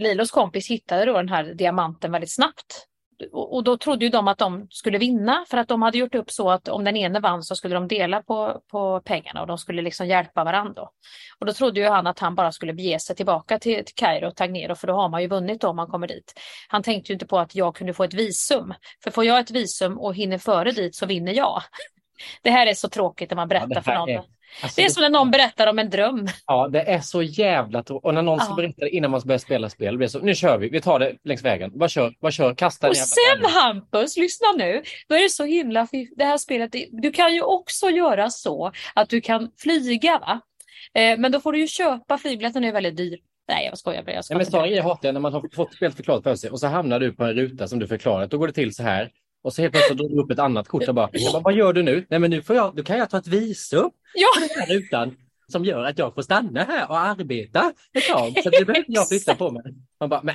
[0.00, 2.87] Lilos kompis hittade då den här diamanten väldigt snabbt.
[3.32, 6.30] Och, då trodde ju de att de skulle vinna för att de hade gjort upp
[6.30, 9.58] så att om den ene vann så skulle de dela på, på pengarna och de
[9.58, 10.82] skulle liksom hjälpa varandra.
[11.38, 14.26] Och då trodde ju han att han bara skulle bege sig tillbaka till, till Kairo
[14.28, 16.40] och Tagnero för då har man ju vunnit om man kommer dit.
[16.68, 18.74] Han tänkte ju inte på att jag kunde få ett visum.
[19.04, 21.62] För får jag ett visum och hinner före dit så vinner jag.
[22.42, 24.08] Det här är så tråkigt när man berättar det för någon.
[24.08, 26.26] är- Alltså, Det är som när någon berättar om en dröm.
[26.46, 28.04] Ja, det är så jävla tråkigt.
[28.04, 28.56] Och när någon ska Ja.
[28.56, 30.98] berätta det innan man börjar spela spel, det blir så, nu kör vi, vi tar
[30.98, 31.70] det längs vägen.
[31.74, 33.44] Vad kör, vad kör, kasta Och sen.
[33.44, 34.82] Hampus, lyssna nu.
[35.08, 36.74] Då är det så himla det här spelet.
[36.90, 40.40] Du kan ju också göra så att du kan flyga va?
[40.94, 43.18] Eh, men då får du ju köpa flygbiljetten är väldigt dyr.
[43.48, 44.12] Nej jag skojar bara.
[44.12, 46.34] Jag ska Ja, men sådana grejer hatar jag när man har fått spelet förklarat för
[46.34, 48.30] sig och så hamnar du på en ruta som du förklarat.
[48.30, 49.10] Då går det till så här.
[49.42, 51.72] Och så helt plötsligt drar du upp ett annat kort och bara, bara, vad gör
[51.72, 52.06] du nu?
[52.10, 54.74] Nej men nu får jag, då kan jag ta ett visum Ja, på den här
[54.74, 55.16] rutan
[55.52, 58.42] som gör att jag får stanna här och arbeta ett tag.
[58.42, 59.62] Så det behöver jag flytta på mig.
[60.00, 60.34] Man bara, men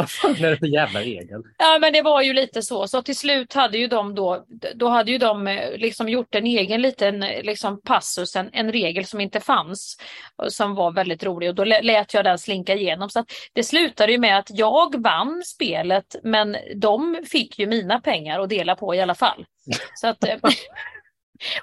[0.00, 1.42] vad fan är det för jävla regel?
[1.58, 2.88] Ja, men det var ju lite så.
[2.88, 6.46] Så till slut hade ju de då, då hade ju de eh, liksom gjort en
[6.46, 9.96] egen liten eh, liksom passus, en, en regel som inte fanns,
[10.36, 13.10] och som var väldigt rolig och då lä- lät jag den slinka igenom.
[13.10, 18.00] Så att det slutade ju med att jag vann spelet, men de fick ju mina
[18.00, 19.44] pengar att dela på i alla fall.
[19.94, 20.36] Så att, eh,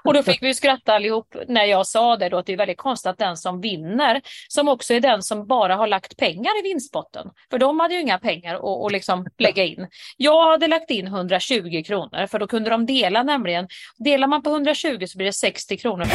[0.04, 2.78] och då fick vi skratta allihop när jag sa det då att det är väldigt
[2.78, 6.62] konstigt att den som vinner, som också är den som bara har lagt pengar i
[6.64, 9.88] vinstpotten, för de hade ju inga pengar att, att liksom lägga in.
[10.18, 13.68] Jag hade lagt in 120 kronor för då kunde de dela nämligen.
[13.98, 16.06] Delar man på 120 så blir det 60 kronor.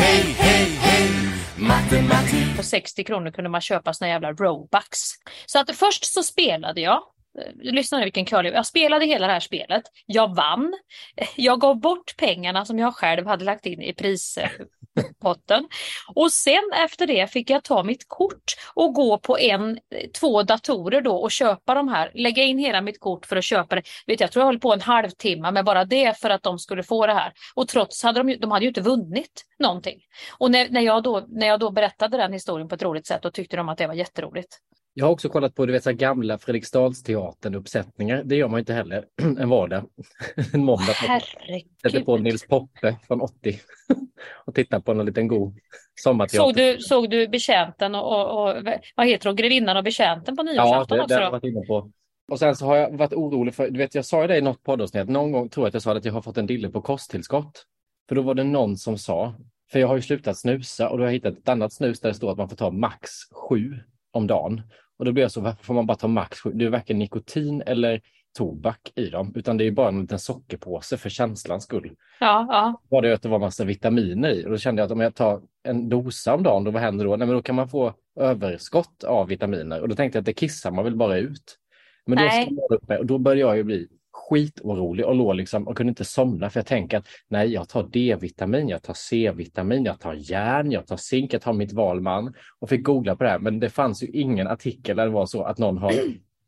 [2.57, 4.99] För 60 kronor kunde man köpa såna jävla Robux.
[5.47, 7.03] Så att först så spelade jag.
[7.39, 8.53] Eh, lyssna nu vilken curling.
[8.53, 9.83] Jag spelade hela det här spelet.
[10.07, 10.75] Jag vann.
[11.37, 15.59] Jag gav bort pengarna som jag själv hade lagt in i prispotten.
[15.59, 20.11] Eh, och sen efter det fick jag ta mitt kort och gå på en, eh,
[20.21, 22.11] två datorer då och köpa de här.
[22.15, 23.83] Lägga in hela mitt kort för att köpa det.
[24.07, 26.83] Vet jag tror jag höll på en halvtimme med bara det för att de skulle
[26.83, 27.33] få det här.
[27.55, 30.01] Och trots hade de, de hade ju inte vunnit någonting.
[30.39, 33.23] Och när, när, jag då, när jag då berättade den historien på ett roligt sätt,
[33.23, 34.59] då tyckte de att det var jätteroligt.
[34.95, 38.23] Jag har också kollat på du vet, så gamla Fredriksdalsteatern-uppsättningar.
[38.25, 39.85] Det gör man inte heller en vardag.
[40.53, 40.85] en måndag.
[40.87, 42.23] Sätter på Herregud.
[42.23, 43.61] Nils Poppe från 80
[44.45, 45.59] och tittar på en liten god
[46.01, 46.45] sommarteater.
[46.45, 48.65] Såg du, såg du betjänten och, och, och
[48.97, 51.09] vad heter det, grevinnan och betjänten på Ja, nyårsafton det, också?
[51.09, 51.91] det har jag varit inne på.
[52.33, 54.41] Och sen så har jag varit orolig för, du vet jag sa ju det i
[54.41, 56.69] något poddavsnitt, någon gång tror jag att jag sa att jag har fått en dille
[56.71, 57.65] på kosttillskott.
[58.09, 59.35] För då var det någon som sa,
[59.73, 62.09] för jag har ju slutat snusa och då har jag hittat ett annat snus där
[62.09, 63.75] det står att man får ta max sju
[64.13, 64.63] om dagen.
[65.03, 66.51] Och då blir jag så, varför får man bara ta max sju?
[66.55, 68.01] Det är varken nikotin eller
[68.39, 71.93] tobak i dem, utan det är bara en liten sockerpåse för känslans skull.
[72.21, 72.83] Ja, ja.
[72.89, 75.15] Var det att det var massa vitaminer i och då kände jag att om jag
[75.15, 77.17] tar en dosa om dagen, då vad händer då?
[77.17, 80.33] Nej, men då kan man få överskott av vitaminer och då tänkte jag att det
[80.33, 81.59] kissar man väl bara ut.
[82.07, 85.69] Men då jag upp mig och då började jag ju bli skitorolig och låg liksom
[85.69, 89.85] och kunde inte somna för jag tänker att nej, jag tar D-vitamin, jag tar C-vitamin,
[89.85, 93.31] jag tar järn, jag tar zink, jag tar mitt valman och fick googla på det
[93.31, 93.39] här.
[93.39, 95.93] Men det fanns ju ingen artikel där det var så att någon har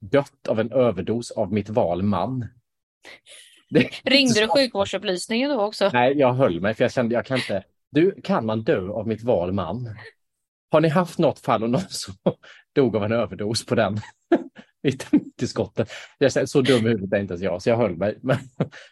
[0.01, 2.47] dött av en överdos av mitt valman.
[3.71, 5.91] Det- Ringde du sjukvårdsupplysningen då också?
[5.93, 7.65] Nej, jag höll mig för jag kände jag kan inte.
[7.91, 9.97] Du, kan man dö av mitt val man?
[10.71, 12.15] Har ni haft något fall och någon som
[12.75, 13.99] dog av en överdos på den
[16.19, 18.19] Jag är så dum i huvudet är inte ens jag, så jag höll mig.
[18.23, 18.39] Men,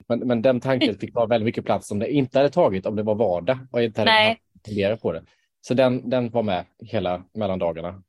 [0.09, 2.97] men, men den tanken fick ta väldigt mycket plats som det inte hade tagit om
[2.97, 4.29] det var vardag och inte hade Nej.
[4.29, 5.23] haft fundera på det.
[5.61, 8.03] Så den, den var med hela mellandagarna.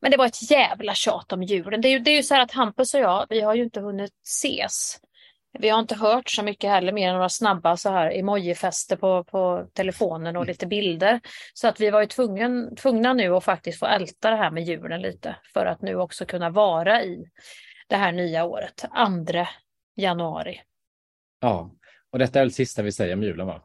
[0.00, 1.80] Men det var ett jävla tjat om julen.
[1.80, 3.62] Det är ju, det är ju så här att Hampus och jag, vi har ju
[3.62, 5.00] inte hunnit ses.
[5.58, 9.24] Vi har inte hört så mycket heller, mer än några snabba så här emojifester på,
[9.24, 11.20] på telefonen och lite bilder.
[11.54, 14.62] Så att vi var ju tvungen, tvungna nu att faktiskt få älta det här med
[14.64, 17.24] julen lite för att nu också kunna vara i
[17.88, 19.46] det här nya året, 2
[19.96, 20.60] januari.
[21.40, 21.70] Ja,
[22.10, 23.62] och detta är väl sista vi säger om julen va?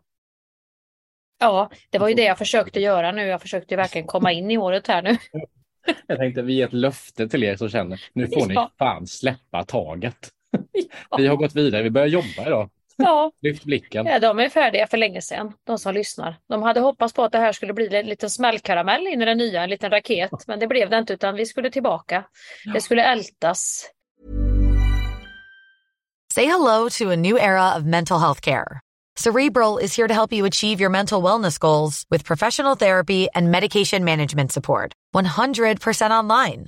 [1.39, 3.21] Ja, det var ju det jag försökte göra nu.
[3.28, 5.17] Jag försökte verkligen komma in i året här nu.
[6.08, 8.71] Jag tänkte vi ger ett löfte till er som känner, nu får ni Ja.
[8.78, 10.30] fan släppa taget.
[11.17, 12.69] Vi har gått vidare, vi börjar jobba idag.
[12.99, 14.05] Ja, Lyft blicken.
[14.05, 16.35] ja, de är färdiga för länge sedan, de som lyssnar.
[16.49, 19.37] De hade hoppats på att det här skulle bli en liten smällkaramell in i den
[19.37, 20.31] nya, en liten raket.
[20.47, 22.23] Men det blev det inte, utan vi skulle tillbaka.
[22.73, 23.89] Det skulle ältas.
[26.33, 28.79] Say hello to a new era of mental health care.
[29.19, 33.51] Cerebral is here to help you achieve your mental wellness goals with professional therapy and
[33.51, 34.93] medication management support.
[35.15, 36.67] 100% online.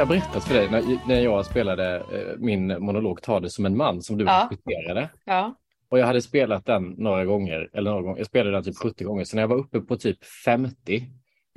[0.00, 3.76] Jag berättat för dig när, när jag spelade eh, min monolog Ta det som en
[3.76, 4.48] man som du Ja.
[4.50, 5.08] regisserade?
[5.24, 5.54] Ja.
[5.88, 9.04] Och jag hade spelat den några gånger, eller några gånger, jag spelade den typ 70
[9.04, 11.06] gånger, så när jag var uppe på typ 50,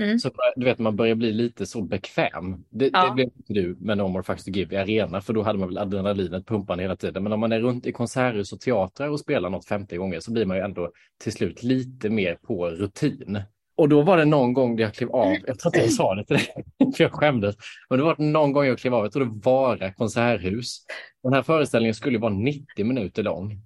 [0.02, 0.20] Mm.
[0.20, 2.66] så du vet man börjar bli lite så bekväm.
[2.70, 3.06] Det, Ja.
[3.06, 5.60] det blev inte du med No More Fucks to Give i arena, för då hade
[5.60, 7.24] man väl adrenalinet pumpande hela tiden.
[7.24, 10.32] Men om man är runt i konserthus och teatrar och spelar något 50 gånger så
[10.32, 10.92] blir man ju ändå
[11.24, 13.40] till slut lite mer på rutin.
[13.76, 16.16] Och då var det någon gång där jag klev av, jag tror inte jag sa
[16.16, 16.48] det till dig,
[16.96, 17.56] för jag skämdes,
[17.90, 20.86] men det var någon gång jag klev av, jag tror det var konserthus.
[21.24, 23.62] Den här föreställningen skulle vara 90 minuter lång.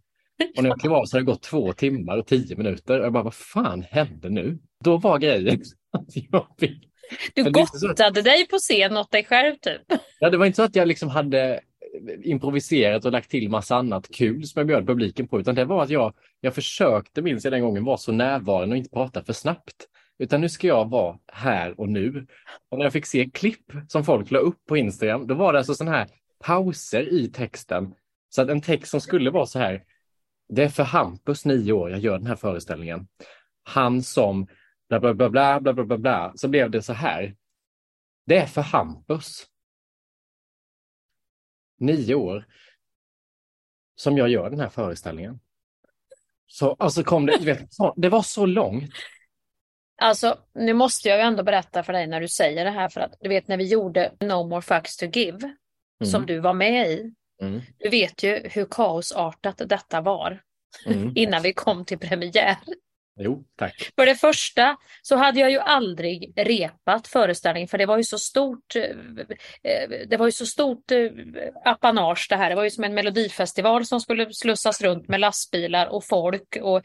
[0.57, 2.99] Och när jag klev av så hade det gått två timmar och tio minuter.
[2.99, 4.59] Och jag bara, vad fan hände nu?
[4.83, 6.83] Då var grejen att jag fick...
[7.33, 9.81] Du gottade dig på scen åt dig själv typ.
[10.19, 11.61] Ja, det var inte så att jag liksom hade
[12.23, 15.83] improviserat och lagt till massa annat kul som jag bjöd publiken på, utan det var
[15.83, 19.33] att jag, jag försökte, minns jag den gången, vara så närvarande och inte prata för
[19.33, 19.87] snabbt.
[20.17, 22.27] Utan nu ska jag vara här och nu.
[22.69, 25.59] Och när jag fick se klipp som folk la upp på Instagram, då var det
[25.59, 26.07] alltså sådana här
[26.39, 27.93] pauser i texten.
[28.29, 29.83] Så att en text som skulle vara så här,
[30.49, 33.07] det är för Hampus, nio år, jag gör den här föreställningen.
[33.63, 34.47] Han som
[34.89, 37.35] bla bla bla bla bla bla bla, så blev det så här.
[38.25, 39.47] Det är för Hampus
[41.77, 42.45] nio år
[43.95, 45.39] som jag gör den här föreställningen.
[46.47, 48.93] Så alltså kom det, vet, det var så långt.
[50.01, 53.01] Alltså, nu måste jag ju ändå berätta för dig när du säger det här, för
[53.01, 55.55] att du vet när vi gjorde No More Fucks to Give,
[56.05, 60.41] som du var med i, Mm, du vet ju hur kaosartat detta var
[60.85, 61.11] mm.
[61.15, 62.57] innan vi kom till premiär.
[63.19, 63.91] Jo, tack.
[63.95, 68.17] För det första så hade jag ju aldrig repat föreställningen för det var ju så
[68.17, 68.75] stort.
[68.75, 68.83] Eh,
[69.63, 71.09] eh, det var ju så stort eh,
[71.65, 72.49] apanage det här.
[72.49, 76.81] Det var ju som en melodifestival som skulle slussas runt med lastbilar och folk och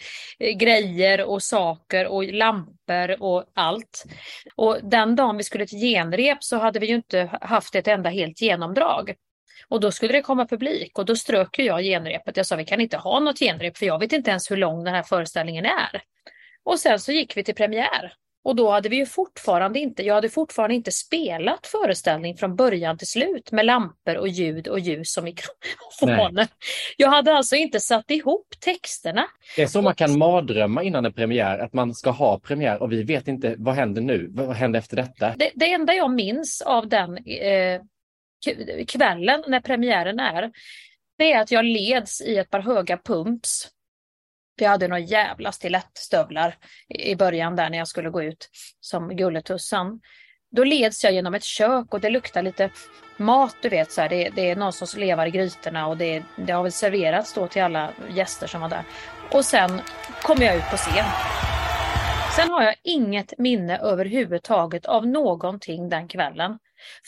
[0.55, 4.05] grejer och saker och lampor och allt.
[4.57, 8.11] Och den dagen vi skulle till genrep så hade vi ju inte haft ett enda
[8.11, 9.15] helt genomdrag.
[9.69, 12.37] Och då skulle det komma publik och då strök jag genrepet.
[12.37, 14.85] Jag sa vi kan inte ha något genrep för jag vet inte ens hur lång
[14.85, 16.03] den här föreställningen är.
[16.65, 18.13] Och sen så gick vi till premiär.
[18.45, 22.99] Och då hade vi ju fortfarande inte, jag hade fortfarande inte spelat föreställning från början
[22.99, 26.49] till slut med lampor och ljud och ljus och mikrofoner.
[26.97, 29.25] Jag hade alltså inte satt ihop texterna.
[29.57, 32.93] Det är så man kan mardrömma innan en premiär, att man ska ha premiär och
[32.93, 35.35] vi vet inte vad händer nu, vad händer efter detta?
[35.37, 37.81] Det, det enda jag minns av den eh,
[38.89, 40.53] kvällen när premiären är,
[41.19, 43.69] det är att jag leds i ett par höga pumps.
[44.59, 46.57] För jag hade några jävla stilettstövlar
[46.89, 48.49] i i början där när jag skulle gå ut
[48.81, 50.01] som Gulletussan.
[50.51, 52.71] Då leds jag genom ett kök och det luktar lite
[53.17, 53.93] mat, du vet.
[53.93, 56.73] Så här, det, det är någon som levar i grytorna och det, det har väl
[56.73, 58.85] serverats då till alla gäster som var där.
[59.31, 59.81] Och sen
[60.23, 61.05] kommer jag ut på scen.
[62.37, 66.59] Sen har jag inget minne överhuvudtaget av någonting den kvällen.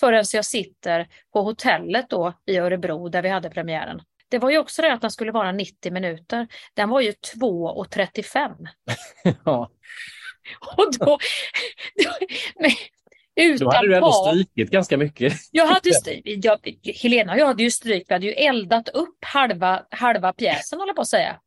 [0.01, 4.03] Förrän jag sitter på hotellet då i Örebro där vi hade premiären.
[4.29, 6.47] Det var ju också det att den skulle vara 90 minuter.
[6.75, 8.67] Den var ju 2.35.
[9.45, 9.71] Ja.
[10.77, 11.19] Och då...
[12.05, 12.11] då
[12.61, 12.71] men,
[13.37, 15.33] utan Då hade du ändå strykit ganska mycket.
[15.51, 15.91] Jag hade
[16.43, 16.59] jag,
[17.03, 20.93] Helena och jag hade ju stryk, vi hade ju eldat upp halva, halva pjäsen håller
[20.93, 21.41] på att säga.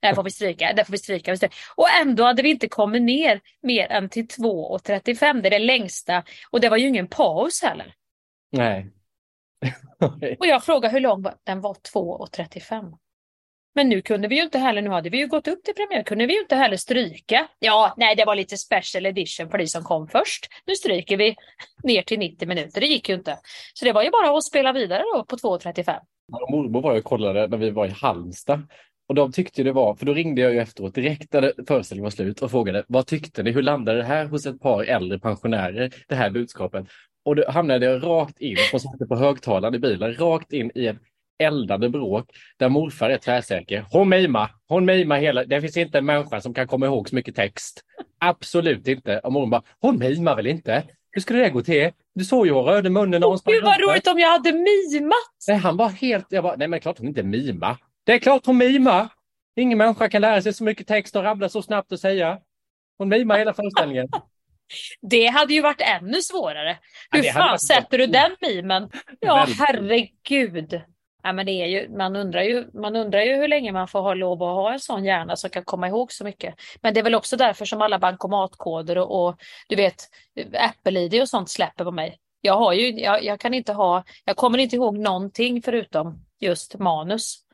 [0.00, 1.30] Där får vi stryka, där får vi stryka.
[1.30, 1.54] vi stryka.
[1.74, 6.24] Och ändå hade vi inte kommit ner mer än till 2.35, det är det längsta.
[6.50, 7.94] Och det var ju ingen paus heller.
[8.52, 8.90] Nej.
[10.38, 12.96] Och jag frågade hur lång var den var 2.35.
[13.74, 16.02] Men nu kunde vi ju inte heller, nu hade vi ju gått upp till premiär,
[16.02, 17.48] kunde vi ju inte heller stryka.
[17.58, 20.48] Ja, nej det var lite special edition för de som kom först.
[20.66, 21.36] Nu stryker vi
[21.82, 23.38] ner till 90 minuter, det gick ju inte.
[23.74, 25.98] Så det var ju bara att spela vidare då på 2.35.
[26.32, 28.68] Och Mormor var jag och kollade när vi var i Halmstad.
[29.10, 32.10] Och de tyckte det var, för då ringde jag ju efteråt direkt när föreställningen var
[32.10, 35.92] slut och frågade vad tyckte ni, hur landade det här hos ett par äldre pensionärer,
[36.08, 36.86] det här budskapet?
[37.24, 40.86] Och då hamnade jag rakt in, och satte på högtalaren i bilen, rakt in i
[40.86, 40.96] ett
[41.38, 43.84] eldande bråk där morfar är tvärsäker.
[43.92, 47.14] Hon mimar, hon mimar hela, det finns inte en människa som kan komma ihåg så
[47.14, 47.82] mycket text.
[48.18, 49.18] Absolut inte.
[49.18, 50.84] Och mormor bara, hon mimar väl inte?
[51.10, 51.90] Hur skulle det gå till?
[52.14, 55.14] Du såg ju hon rörde munnen Gud vad roligt om jag hade mimat!
[55.48, 57.76] Nej, han var helt, jag bara, nej men klart hon inte mimar.
[58.10, 59.08] Det är klart hon mimar.
[59.56, 62.38] Ingen människa kan lära sig så mycket text och rabbla så snabbt och säga.
[62.98, 64.08] Hon mimar hela föreställningen.
[65.00, 66.78] Det hade ju varit ännu svårare.
[67.10, 68.90] Ja, Hur hade fan sätter du den mimen?
[69.20, 70.80] Ja, herregud.
[71.22, 74.00] Ja, men det är ju, man, undrar ju, man undrar ju hur länge man får
[74.00, 76.54] ha lov att ha en sån hjärna som kan komma ihåg så mycket.
[76.80, 79.36] Men det är väl också därför som alla bankomatkoder och, och
[79.68, 80.08] du vet
[80.52, 82.18] Apple-ID och sånt släpper på mig.
[82.40, 86.78] Jag, har ju, jag, jag kan inte ha, jag kommer inte ihåg någonting förutom just
[86.78, 87.44] manus.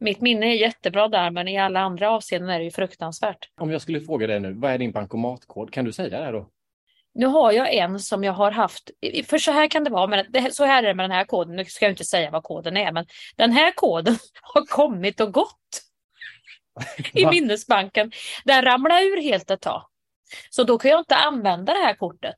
[0.00, 3.48] Mitt minne är jättebra där, men i alla andra avseenden är det ju fruktansvärt.
[3.60, 5.72] Om jag skulle fråga dig nu, vad är din bankomatkod?
[5.72, 6.48] Kan du säga det då?
[7.14, 8.90] Nu har jag en som jag har haft,
[9.26, 11.24] för så här kan det vara, men det, så här är det med den här
[11.24, 15.20] koden, nu ska jag inte säga vad koden är, men den här koden har kommit
[15.20, 15.82] och gått
[17.12, 18.12] i minnesbanken.
[18.44, 19.82] Den ramlade ur helt ett tag.
[20.50, 22.36] Så då kan jag inte använda det här kortet.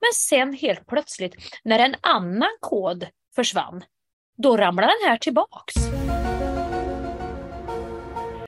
[0.00, 3.84] Men sen helt plötsligt, när en annan kod försvann,
[4.36, 5.74] då ramlade den här tillbaks.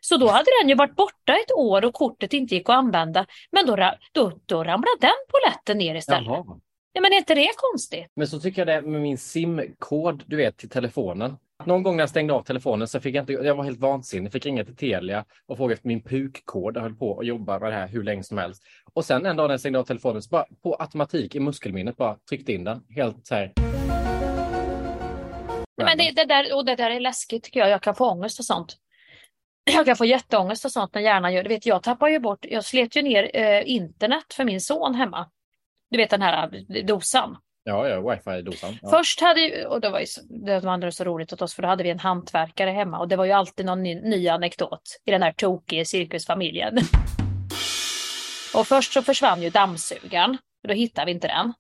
[0.04, 3.26] Så då hade den ju varit borta ett år och kortet inte gick att använda.
[3.50, 3.76] Men då,
[4.12, 6.26] då, då ramlade den poletten ner istället.
[6.26, 6.60] Jaha.
[6.92, 8.06] Ja, men är inte det konstigt?
[8.16, 11.36] Men så tycker jag det med min simkod, du vet, till telefonen.
[11.64, 14.32] Någon gång när jag stängde av telefonen så fick jag inte, jag var helt vansinnig,
[14.32, 16.76] fick ringa till Telia och fråga efter min PUK-kod.
[16.76, 18.62] Jag höll på att jobba med det här hur länge som helst.
[18.94, 21.96] Och sen en dag när jag stängde av telefonen så bara på automatik i muskelminnet
[21.96, 22.84] bara tryckte in den.
[22.88, 23.52] Helt så här.
[25.76, 27.68] Men det, det, där, och det där är läskigt tycker jag.
[27.68, 28.76] Jag kan få ångest och sånt.
[29.64, 31.48] Jag kan få jätteångest och sånt när hjärnan gör det.
[31.48, 35.30] Vet, jag tappar ju bort, jag slet ju ner eh, internet för min son hemma.
[35.90, 37.36] Du vet den här eh, dosan.
[37.64, 38.78] Ja, ja, wifi-dosan.
[38.82, 38.90] Ja.
[38.90, 40.06] Först hade ju, och det var ju
[40.46, 43.16] det var så roligt åt oss för då hade vi en hantverkare hemma och det
[43.16, 46.78] var ju alltid någon ny, ny anekdot i den här tokiga cirkusfamiljen.
[48.54, 51.52] Och först så försvann ju dammsugaren, och då hittade vi inte den.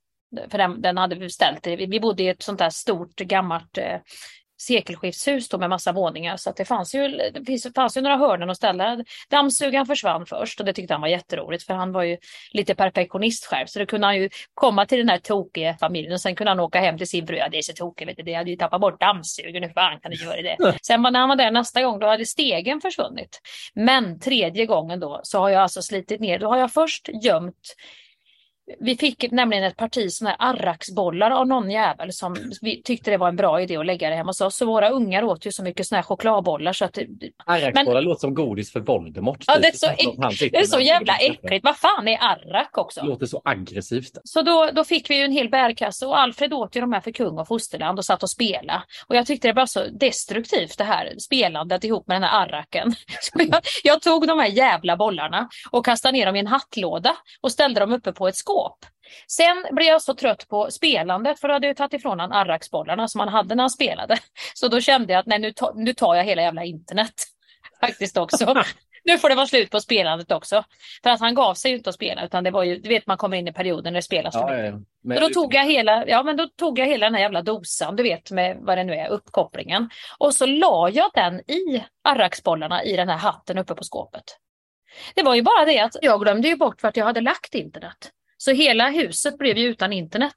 [0.50, 3.78] För den, den hade vi ställt, vi vi bodde i ett sånt där stort gammalt
[3.78, 4.00] eh,
[4.66, 8.50] sekelskiftshus då med massa våningar så att det fanns ju, det fanns ju några hörnen
[8.50, 9.04] att ställa.
[9.30, 12.16] Dammsugaren försvann först och det tyckte han var jätteroligt för han var ju
[12.52, 16.20] lite perfektionist själv så då kunde han ju komma till den här tokiga familjen och
[16.20, 17.36] sen kunde han åka hem till sin fru.
[17.36, 20.00] Ja, det är så tokigt, vet du, det hade ju tappat bort dammsugaren, hur fan
[20.00, 20.78] kan du göra det?
[20.82, 23.40] Sen när han var där nästa gång då hade stegen försvunnit.
[23.74, 27.74] Men tredje gången då så har jag alltså slitit ner, då har jag först gömt
[28.80, 33.16] vi fick nämligen ett parti såna här arraksbollar av någon jävel som vi tyckte det
[33.16, 34.56] var en bra idé att lägga det hemma hos oss.
[34.56, 37.06] Så våra ungar åt ju så mycket såna här chokladbollar så att det,
[37.46, 39.44] Arraksbollar låter som godis för Voldemort.
[39.46, 39.62] Ja, typ.
[39.62, 39.86] det är så
[40.36, 41.64] sitter det är så jävla äckligt.
[41.64, 43.00] Vad fan är arrak också?
[43.00, 44.18] Det låter så aggressivt.
[44.24, 47.00] Så då, då fick vi ju en hel bärkasse och Alfred åt ju de här
[47.00, 48.82] för kung och fosterland och satt och spelade.
[49.06, 52.94] Och jag tyckte det var så destruktivt det här spelandet ihop med den här arraken.
[53.20, 57.16] Så jag, jag tog de här jävla bollarna och kastade ner dem i en hattlåda
[57.40, 58.53] och ställde dem uppe på ett skåp.
[59.28, 63.08] Sen blev jag så trött på spelandet för då hade jag tagit ifrån han arraksbollarna
[63.08, 64.18] som han hade när han spelade.
[64.54, 67.14] Så då kände jag att nej, nu, ta, nu tar jag hela jävla internet.
[67.80, 68.64] Faktiskt också.
[69.04, 70.64] Nu får det vara slut på spelandet också.
[71.02, 73.06] För att han gav sig ju inte att spela utan det var ju, du vet
[73.06, 74.74] man kommer in i perioden när det spelas för Ja, mycket.
[74.74, 77.22] ja, men, Så då tog jag hela, ja men då tog jag hela den här
[77.22, 79.90] jävla dosan, du vet med vad det nu är, uppkopplingen.
[80.18, 84.24] Och så la jag den i arraksbollarna i den här hatten uppe på skåpet.
[85.14, 88.10] Det var ju bara det att jag glömde ju bort vart jag hade lagt internet.
[88.44, 90.34] Så hela huset blev ju utan internet.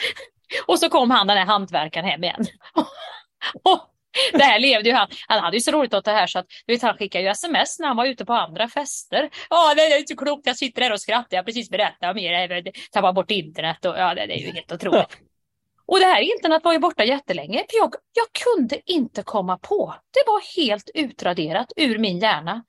[0.66, 2.44] Och så kom han den här hantverkaren hem igen.
[4.32, 5.08] Det här levde ju han.
[5.28, 7.30] Han hade ju så roligt åt det här så att du vet, han skickade ju
[7.30, 9.30] sms när han var ute på andra fester.
[9.50, 10.46] Ja, det är så klokt.
[10.46, 11.36] Jag sitter där och skrattar.
[11.36, 12.72] Jag precis berättat om er.
[12.92, 15.18] Tappa bort internet och ja, det, det är ju helt otroligt.
[15.88, 17.58] Och det här internet var ju borta jättelänge.
[17.58, 19.94] För jag, jag kunde inte komma på.
[20.10, 22.64] Det var helt utraderat ur min hjärna.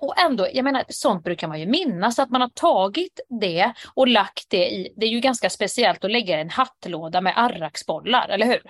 [0.00, 4.08] Och ändå, jag menar, sånt brukar man ju minnas att man har tagit det och
[4.08, 4.92] lagt det i.
[4.96, 8.62] Det är ju ganska speciellt att lägga en hattlåda med arraksbollar, eller hur?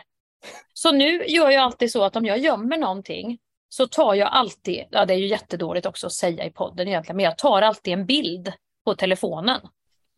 [0.75, 3.39] Så nu gör jag alltid så att om jag gömmer någonting
[3.69, 7.17] så tar jag alltid, ja det är ju jättedåligt också att säga i podden egentligen,
[7.17, 8.53] men jag tar alltid en bild
[8.85, 9.61] på telefonen.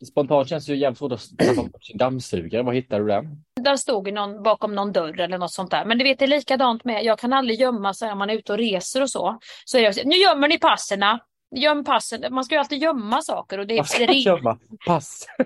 [0.06, 2.62] Spontant känns det ju jävligt svårt att tappa bort sin dammsugare.
[2.62, 3.44] Var hittade du den?
[3.60, 5.84] Där stod någon bakom någon dörr eller något sånt där.
[5.84, 8.34] Men du vet, det är likadant med, jag kan aldrig gömma sig om man är
[8.34, 9.38] ute och reser och så.
[9.64, 11.20] Så är det, nu gömmer ni passerna.
[11.56, 12.34] Göm passen.
[12.34, 13.58] Man ska ju alltid gömma saker.
[13.58, 14.58] Och det, Vad ska gömma?
[14.86, 15.26] Pass.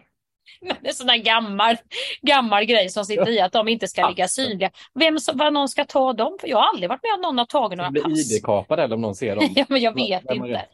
[0.81, 1.77] Det är sån där gammal,
[2.23, 4.71] gammal grej som sitter i att de inte ska ligga synliga.
[4.95, 6.39] Vem vad någon ska ta dem?
[6.43, 8.33] Jag har aldrig varit med om någon har tagit några blir pass.
[8.33, 9.49] ID-kapad eller om någon ser dem.
[9.57, 10.67] ja, men jag vet inte.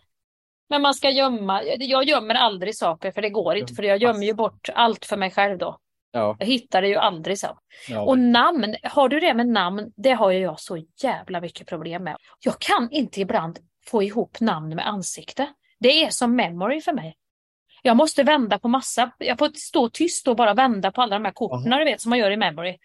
[0.72, 1.62] Men man ska gömma.
[1.78, 3.74] Jag gömmer aldrig saker för det går inte.
[3.74, 5.78] För jag gömmer ju bort allt för mig själv då.
[6.12, 7.54] Ja, Jag hittar det ju aldrig sen.
[7.88, 8.00] ja.
[8.00, 12.16] Och namn, har du det med namn, det har jag så jävla mycket problem med.
[12.44, 15.48] Jag kan inte ibland få ihop namn med ansikte.
[15.80, 17.16] Det är som memory för mig.
[17.82, 21.24] Jag måste vända på massa, jag får stå tyst och bara vända på alla de
[21.24, 22.78] här korten du vet som man gör i memory.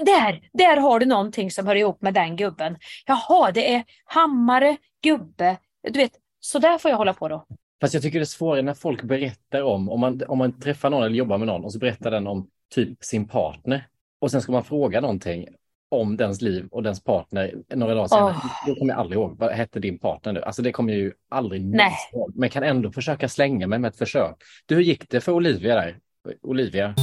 [0.00, 2.76] Där, där har du någonting som hör ihop med den gubben.
[3.06, 7.46] Jaha, det är hammare, gubbe, du vet, så där får jag hålla på då.
[7.80, 10.90] Fast jag tycker det är svårare när folk berättar om, om man, om man träffar
[10.90, 13.86] någon eller jobbar med någon och så berättar den om typ sin partner.
[14.20, 15.48] Och sen ska man fråga någonting
[15.88, 18.34] om dens liv och dens partner några dagar senare.
[18.36, 18.66] Åh.
[18.66, 20.42] Då kommer jag aldrig ihåg, vad hette din partner nu?
[20.42, 21.92] Alltså det kommer jag ju aldrig Nej.
[22.12, 22.32] ihåg.
[22.34, 24.36] Men kan ändå försöka slänga mig med ett försök.
[24.66, 25.98] Du, hur gick det för Olivia där?
[26.42, 26.94] Olivia?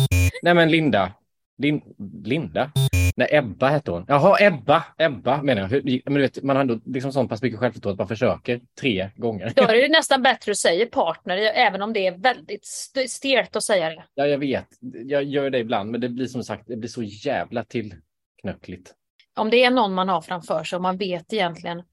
[0.44, 1.12] Nej men Linda.
[1.58, 1.82] Lin,
[2.24, 2.72] Linda?
[3.16, 4.06] Nej, Ebba hette hon.
[4.08, 4.84] Jaha, Ebba.
[4.98, 5.70] Ebba menar jag.
[5.70, 8.62] Hur, men du vet, man har ändå liksom sån pass mycket självförtroende att man försöker
[8.80, 9.54] tre gånger.
[9.56, 13.56] Då är det nästan bättre att säga partner, även om det är väldigt st- stelt
[13.56, 14.04] att säga det.
[14.16, 14.68] Ja, jag vet.
[15.06, 18.94] Jag gör det ibland, men det blir som sagt, det blir så jävla tillknöckligt.
[19.36, 21.84] Om det är någon man har framför sig och man vet egentligen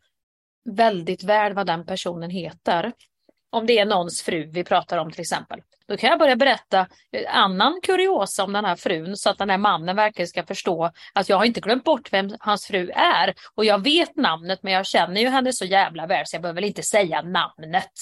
[0.70, 2.92] väldigt väl vad den personen heter.
[3.50, 5.60] Om det är någons fru vi pratar om till exempel.
[5.88, 6.86] Då kan jag börja berätta
[7.28, 11.28] annan kuriosa om den här frun så att den här mannen verkligen ska förstå att
[11.28, 13.34] jag har inte glömt bort vem hans fru är.
[13.54, 16.60] Och jag vet namnet men jag känner ju henne så jävla väl så jag behöver
[16.60, 17.92] väl inte säga namnet.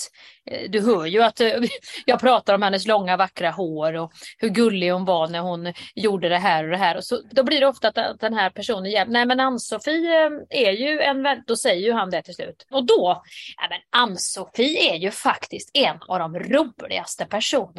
[0.50, 1.52] Eh, du hör ju att eh,
[2.06, 6.28] jag pratar om hennes långa vackra hår och hur gullig hon var när hon gjorde
[6.28, 6.96] det här och det här.
[6.96, 10.30] Och så, då blir det ofta att den här personen jäm- nej men Ann-Sofie eh,
[10.50, 12.66] är ju en, vän, då säger ju han det till slut.
[12.70, 13.22] Och då,
[13.56, 17.71] ja men Ann-Sofie är ju faktiskt en av de roligaste personerna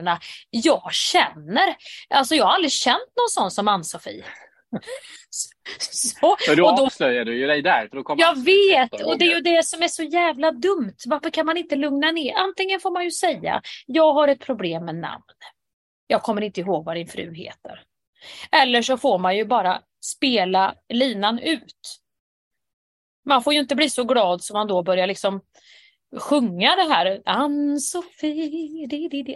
[0.50, 1.76] jag känner.
[2.10, 4.26] Alltså jag har aldrig känt någon sån som Ann-Sofie.
[5.80, 7.88] Så, då och då, avslöjar du ju dig där.
[7.88, 10.98] För då kommer jag vet, och det är ju det som är så jävla dumt.
[11.06, 12.34] Varför kan man inte lugna ner?
[12.36, 15.24] Antingen får man ju säga, jag har ett problem med namn.
[16.08, 17.84] Jag kommer inte ihåg vad din fru heter.
[18.52, 22.00] Eller så får man ju bara spela linan ut.
[23.26, 25.42] Man får ju inte bli så glad som man då börjar liksom
[26.20, 27.22] sjunga det här.
[27.26, 28.88] Ann-Sofie.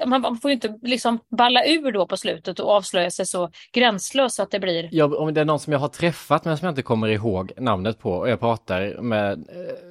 [0.05, 4.39] Man får ju inte liksom balla ur då på slutet och avslöja sig så gränslöst
[4.39, 6.71] att det blir Jag, om det är någon som jag har träffat men som jag
[6.71, 9.38] inte kommer ihåg namnet på och jag pratar med eh,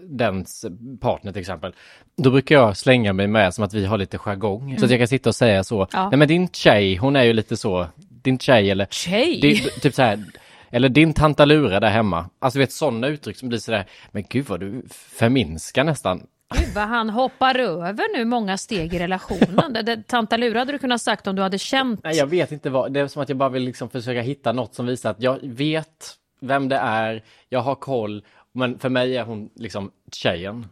[0.04, 0.66] dens
[1.00, 1.72] partner till exempel.
[2.16, 4.78] Då brukar jag slänga mig med som att vi har lite jargong.
[4.78, 5.86] Så att jag kan sitta och säga så.
[5.92, 6.08] Ja.
[6.10, 7.86] Nej men din tjej, hon är ju lite så.
[8.22, 9.38] Din tjej eller Tjej?
[9.42, 10.24] Det, typ så här,
[10.70, 12.30] eller din tantalura där hemma.
[12.38, 16.26] Alltså vet sådana uttryck som blir sådär, men gud vad du förminskar nästan.
[16.54, 19.72] Gud vad han hoppar över nu många steg i relationen.
[19.72, 22.00] det, det, Tantalura hade du kunnat sagt om du hade känt.
[22.04, 24.52] Nej jag vet inte vad, det är som att jag bara vill liksom försöka hitta
[24.52, 29.16] något som visar att jag vet vem det är, jag har koll, men för mig
[29.16, 30.66] är hon liksom tjejen.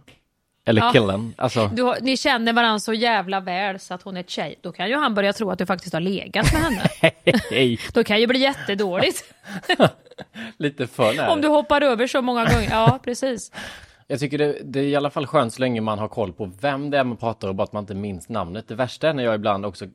[0.67, 0.91] Eller Ja.
[0.93, 1.71] killen, alltså.
[1.75, 4.55] Du ni känner varandra så jävla väl så att hon är tjej.
[4.61, 6.83] Då kan ju han börja tro att du faktiskt har legat med henne.
[7.51, 9.25] Hej, Då kan ju bli jättedåligt.
[10.57, 11.31] lite för nära.
[11.31, 12.69] om du hoppar över så många gånger.
[12.71, 13.53] Ja, precis.
[14.15, 16.51] Jag tycker det, det är i alla fall skönt så länge man har koll på
[16.61, 18.69] vem det är man pratar om, bara att man inte minns namnet.
[18.69, 19.87] Det värsta är när jag ibland också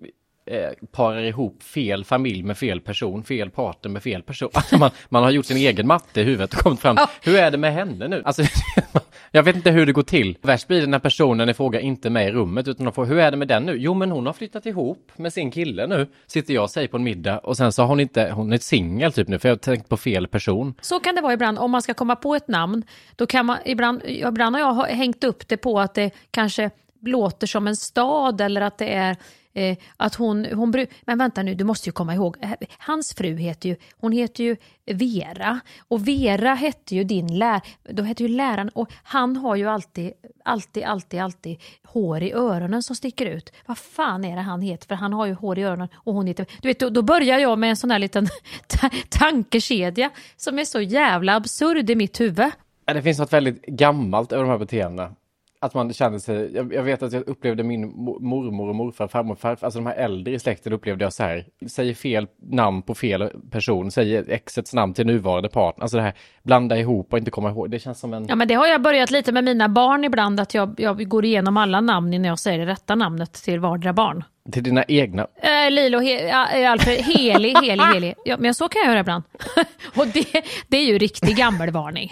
[0.50, 4.50] eh, parar ihop fel familj med fel person, fel partner med fel person.
[4.54, 6.95] Alltså man, man har gjort sin egen matte i huvudet och kommit fram.
[7.00, 7.10] Ja.
[7.22, 8.22] Hur är det med henne nu?
[8.26, 8.43] Alltså,
[9.32, 10.38] jag vet inte hur det går till.
[10.41, 13.06] Värst blir det när personen i fråga inte är med i rummet utan de får,
[13.06, 13.76] hur är det med den nu?
[13.78, 16.08] Jo men hon har flyttat ihop med sin kille nu.
[16.28, 18.58] Sitter jag och säger på en middag och sen så har hon inte, hon är
[18.58, 20.74] singel typ nu för jag har tänkt på fel person.
[20.82, 22.84] Så kan det vara ibland om man ska komma på ett namn.
[23.16, 26.70] Då kan man, ibland, ibland har jag hängt upp det på att det kanske
[27.02, 29.18] låter som en stad eller att det är
[29.54, 32.38] eh, att hon, hon Men vänta nu, du måste ju komma ihåg.
[32.41, 35.60] Eh, hans fru heter ju, hon heter ju Vera.
[35.88, 38.70] Och Vera hette ju din lär, då hette ju läraren.
[38.70, 40.12] Och han har ju alltid,
[40.43, 43.54] alltid, alltid, alltid hår i öronen som sticker ut.
[43.66, 44.88] Vad fan är det han heter?
[44.88, 46.45] För han har ju hår i öronen och hon heter...
[46.62, 48.28] Du vet, då, då börjar jag med en sån här liten
[49.10, 52.52] tankekedja som är så jävla absurd i mitt huvud.
[52.86, 55.16] Ja, Det finns något väldigt gammalt över de här beteendena.
[55.62, 59.07] Att man känner sig, jag, jag vet att jag upplevde min mo- mormor och morfar,
[59.07, 62.28] farmor och farfar, alltså de här äldre i släkten upplevde jag så här, säger fel
[62.51, 67.14] namn på fel person, säger exets namn till nuvarande partner, alltså det här blanda ihop
[67.14, 68.26] och inte komma ihåg, det känns som en...
[68.28, 71.26] Ja men det har jag börjat lite med mina barn ibland, att jag, jag går
[71.26, 74.24] igenom alla namn innan jag säger det rätta namnet till vardera barn.
[74.51, 75.28] Till dina egna.
[75.36, 78.14] Eh, Lilo, he, eh, Alfred, Heli, Heli, Heli.
[78.26, 79.24] Ja, men så kan jag göra ibland.
[79.97, 80.26] och det,
[80.68, 82.10] det är ju riktig gammelvarning.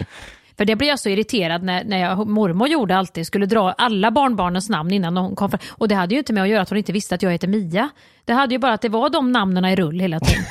[0.58, 4.10] För det blir jag så irriterad när, när jag, mormor gjorde alltid, skulle dra alla
[4.10, 5.50] barnbarnens namn innan hon kom.
[5.50, 7.30] För, och det hade ju inte med att göra att hon inte visste att jag
[7.30, 7.88] heter Mia.
[8.24, 10.44] Det hade ju bara att det var de namnen i rull hela tiden.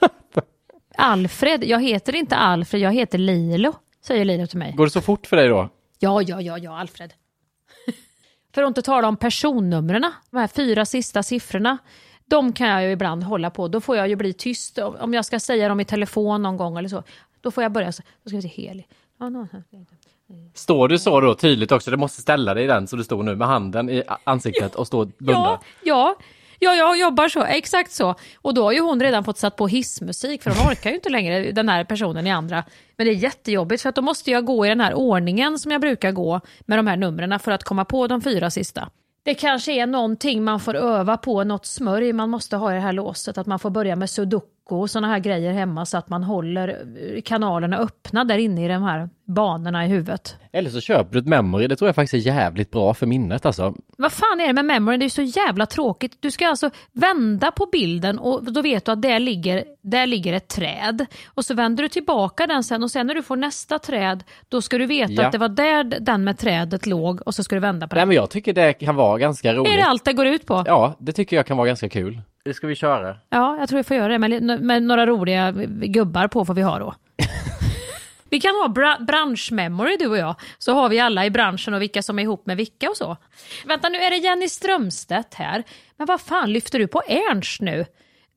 [0.96, 3.72] Alfred, jag heter inte Alfred, jag heter Lilo,
[4.06, 4.72] säger Lilo till mig.
[4.72, 5.68] Går det så fort för dig då?
[5.98, 7.12] Ja, ja, ja, ja, Alfred.
[8.54, 11.78] För att inte tala om personnumren, de här fyra sista siffrorna.
[12.26, 13.68] De kan jag ju ibland hålla på.
[13.68, 14.78] Då får jag ju bli tyst.
[14.78, 17.02] Om jag ska säga dem i telefon någon gång eller så.
[17.40, 18.02] Då får jag börja så.
[18.22, 18.86] Då ska vi se Heli.
[19.24, 19.48] Ja, no,
[20.54, 21.90] Står du så då tydligt också?
[21.90, 24.86] Du måste ställa dig i den så du står nu med handen i ansiktet och
[24.86, 25.58] står och blundar.
[25.82, 26.16] Ja,
[26.58, 27.44] ja, ja, jag jobbar så.
[27.44, 28.14] Exakt så.
[28.36, 31.08] Och då har ju hon redan fått satt på hissmusik för hon orkar ju inte
[31.08, 32.64] längre den här personen i andra.
[32.96, 35.72] Men det är jättejobbigt för att då måste jag gå i den här ordningen som
[35.72, 38.90] jag brukar gå med de här numren för att komma på de fyra sista.
[39.22, 42.80] Det kanske är någonting man får öva på, något smörj man måste ha i det
[42.80, 43.38] här låset.
[43.38, 46.68] Att man får börja med sudoku och sådana här grejer hemma så att man håller
[46.68, 50.36] eh, kanalerna öppna där inne i de här banorna i huvudet.
[50.52, 53.46] Eller så köper du ett memory, det tror jag faktiskt är jävligt bra för minnet
[53.46, 53.74] alltså.
[53.98, 54.96] Vad fan är det med memory?
[54.96, 56.16] Det är så jävla tråkigt.
[56.20, 60.32] Du ska alltså vända på bilden och då vet du att där ligger, där ligger
[60.32, 61.06] ett träd.
[61.26, 64.62] Och så vänder du tillbaka den sen och sen när du får nästa träd då
[64.62, 65.26] ska du veta Ja.
[65.26, 68.00] att det var där den med trädet låg och så ska du vända på Nej
[68.00, 68.08] den.
[68.08, 69.72] men jag tycker det kan vara ganska roligt.
[69.72, 70.62] Är det allt det går ut på?
[70.66, 72.20] Ja, det tycker jag kan vara ganska kul.
[72.44, 73.16] Det ska vi köra.
[73.30, 76.62] Ja, jag tror vi får göra det med, med några roliga gubbar på får vi
[76.62, 76.94] ha då.
[78.30, 81.82] Vi kan ha bra branschmemory du och jag, så har vi alla i branschen och
[81.82, 83.16] vilka som är ihop med vilka och så.
[83.66, 85.62] Vänta nu, är det Jenny Strömstedt här?
[85.96, 87.84] Men vad fan lyfter du på Ernst nu?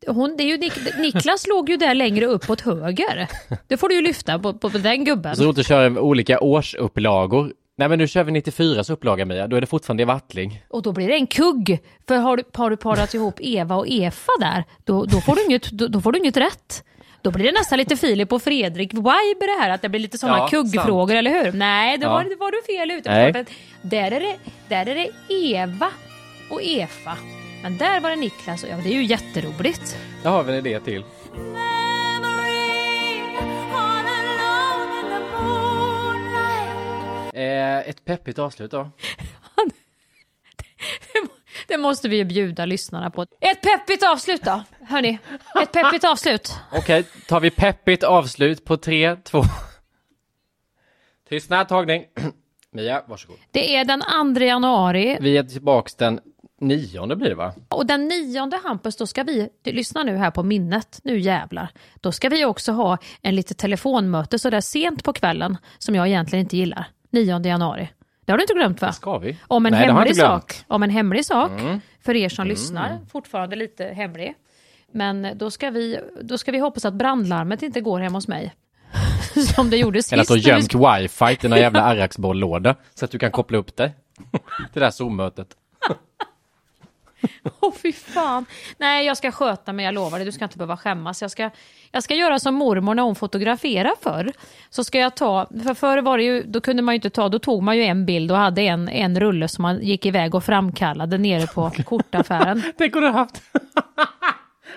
[0.08, 3.28] Hon, det är ju Nik- Niklas låg ju där längre upp åt höger.
[3.68, 5.36] Det får du ju lyfta på, på, på den gubben.
[5.36, 7.54] Så roligt att köra olika årsupplagor.
[7.80, 10.62] Nej men nu kör vi 94s upplaga Mia, då är det fortfarande i Wattling.
[10.70, 11.80] Och då blir det en kugg.
[12.08, 15.46] För har du, har du parat ihop Eva och Efa där, då, då, får du
[15.46, 16.84] inget, då, då får du inget rätt.
[17.22, 20.18] Då blir det nästan lite Filip och Fredrik vibe det här, att det blir lite
[20.18, 21.52] sådana Ja, kuggfrågor, eller hur?
[21.52, 22.10] Nej, då Ja.
[22.10, 23.12] var, var du fel ute.
[23.12, 23.46] Nej.
[23.82, 24.36] Där är, det,
[24.70, 25.90] där är det Eva
[26.50, 27.18] och Efa.
[27.64, 29.98] Men där var det Niklas och ja, det är ju jätteroligt.
[30.24, 31.04] Där har vi en idé till.
[37.38, 38.92] Eh, ett peppigt avslut då.
[41.68, 43.22] Det måste vi ju bjuda lyssnarna på.
[43.22, 45.20] Ett peppigt avslut då, hörni.
[45.62, 46.56] Ett peppigt avslut.
[46.72, 49.42] Okej, tar vi peppigt avslut på tre, två...
[51.30, 52.06] Tystnad, tagning.
[52.72, 53.38] Mia, varsågod.
[53.52, 56.20] Det är den 2 januari Vi är tillbaks den
[56.62, 57.54] nionde blir det va?
[57.70, 61.70] Och den nionde Hampus, då ska vi, du, lyssna nu här på minnet, nu jävlar.
[62.02, 66.08] Då ska vi också ha en lite telefonmöte så där sent på kvällen, som jag
[66.08, 66.88] egentligen inte gillar.
[67.20, 67.90] 9 januari.
[68.26, 68.92] Det har du inte glömt va?
[68.92, 69.38] Ska vi?
[69.48, 70.54] Om en Nej, det hemlig sak.
[70.68, 71.52] Om en hemlig sak,
[72.02, 74.34] för er som lyssnar, fortfarande lite hemlig.
[74.92, 78.54] Men då ska, vi, då ska vi hoppas att brandlarmet inte går hemma hos mig.
[79.56, 80.14] som det gjorde sist.
[80.14, 83.58] Eller att du har gömt wifi i någon jävla Arrax-bolllåda så att du kan koppla
[83.58, 83.94] upp dig
[84.32, 84.40] till
[84.74, 85.48] det där Zoom-mötet.
[87.60, 88.46] Åh fy fan.
[88.78, 90.26] Nej, jag ska sköta mig, jag lovar dig.
[90.26, 91.22] Du ska inte behöva skämmas.
[91.22, 91.50] Jag ska,
[91.92, 94.32] jag ska göra som mormor när hon fotograferar förr.
[94.70, 97.30] Så ska jag ta, för förr var det ju, då kunde man ju inte ta,
[97.30, 100.36] då tog man ju en bild och hade en, en rulle som man gick iväg
[100.36, 102.64] och framkallade nere på kortaffären.
[102.78, 103.42] Tänk om du hade haft...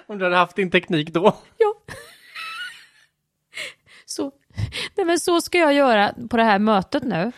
[0.07, 1.37] om du hade haft din teknik då.
[1.59, 1.75] Ja.
[4.07, 4.33] Så,
[4.97, 7.33] nej men så ska jag göra på det här mötet nu.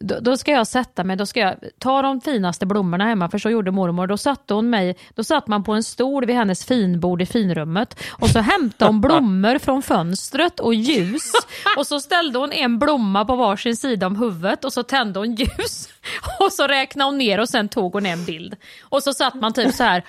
[0.00, 3.38] Då, då ska jag sätta mig, då ska jag ta de finaste blommorna hemma, för
[3.38, 4.06] så gjorde mormor.
[4.06, 8.02] Då satte hon mig, då satt man på en stol vid hennes finbord i finrummet
[8.10, 11.32] och så hämtade hon blommor från fönstret och ljus
[11.76, 15.34] och så ställde hon en blomma på varsin sida om huvudet och så tände hon
[15.34, 15.88] ljus
[16.40, 18.56] och så räknade hon ner och sen tog hon en bild.
[18.82, 20.04] Och så satt man typ så här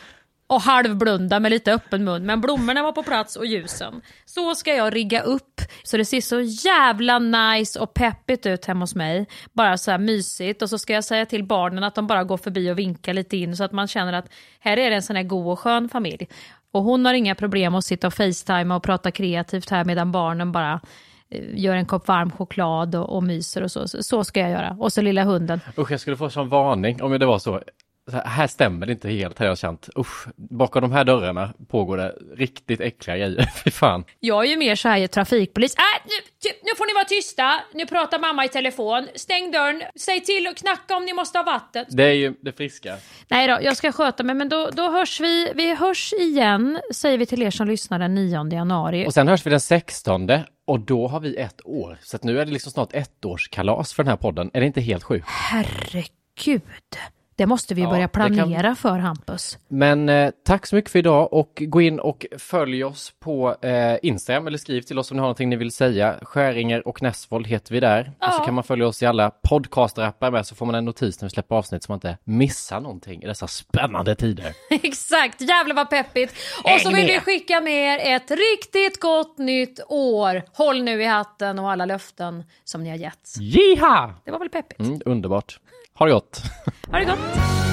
[0.54, 2.26] och halvblunda med lite öppen mun.
[2.26, 4.02] Men blommorna var på plats och ljusen.
[4.26, 8.84] Så ska jag rigga upp så det ser så jävla nice och peppigt ut hemma
[8.84, 9.28] hos mig.
[9.54, 10.62] Bara så här mysigt.
[10.62, 13.38] Och så ska jag säga till barnen att de bara går förbi och vinkar lite
[13.38, 14.30] in så att man känner att
[14.60, 16.28] här är det en sån här god och skön familj.
[16.72, 20.52] Och hon har inga problem att sitta och facetima och prata kreativt här medan barnen
[20.52, 20.82] bara
[21.30, 23.88] eh, gör en kopp varm choklad och, och myser och så.
[23.88, 24.78] Så ska jag göra.
[24.80, 25.60] Och så lilla hunden.
[25.78, 27.62] Usch, jag skulle få sån varning om det var så
[28.12, 29.90] här, stämmer det inte helt har jag känt.
[29.98, 33.50] Usch, bakom de här dörrarna pågår det riktigt äckliga grejer.
[33.64, 34.04] Fy fan.
[34.20, 35.76] Jag är ju mer så här trafikpolis.
[35.76, 37.60] Äh, nu, nu får ni vara tysta.
[37.74, 39.08] Nu pratar mamma i telefon.
[39.16, 39.82] Stäng dörren.
[39.96, 41.86] Säg till och knacka om ni måste ha vatten.
[41.90, 42.96] Det är ju det friska.
[43.28, 44.36] Nej då, jag ska sköta mig.
[44.36, 45.52] Men då, då hörs vi.
[45.56, 49.08] Vi hörs igen, säger vi till er som lyssnar den 9 januari.
[49.08, 50.30] Och sen hörs vi den 16
[50.66, 51.98] och då har vi ett år.
[52.02, 54.52] Så nu är det liksom snart ettårskalas för den här podden.
[54.54, 55.28] Är det inte helt sjukt?
[55.28, 56.62] Herregud.
[57.36, 59.58] Det måste vi Ja, börja det kan- planera för Hampus.
[59.68, 63.96] Men eh, tack så mycket för idag och gå in och följ oss på eh,
[64.02, 66.16] Instagram eller skriv till oss om ni har någonting ni vill säga.
[66.22, 68.12] Skäringer och Näsvold heter vi där.
[68.20, 68.46] Och så Ja.
[68.46, 71.34] kan man följa oss i alla podcasterappar med så får man en notis när vi
[71.34, 74.54] släpper avsnitt så man inte missar någonting i dessa spännande tider.
[74.70, 76.34] Exakt, jävlar vad peppigt.
[76.64, 77.74] Och så vill vi skicka med
[78.04, 80.44] er ett riktigt gott nytt år.
[80.54, 83.36] Håll nu i hatten och alla löften som ni har gett.
[83.40, 84.14] Jiha!
[84.26, 84.80] Det var väl peppigt?
[84.80, 85.60] Mm, underbart.
[85.94, 86.42] Ha det gott!
[86.92, 87.73] Ha det gott.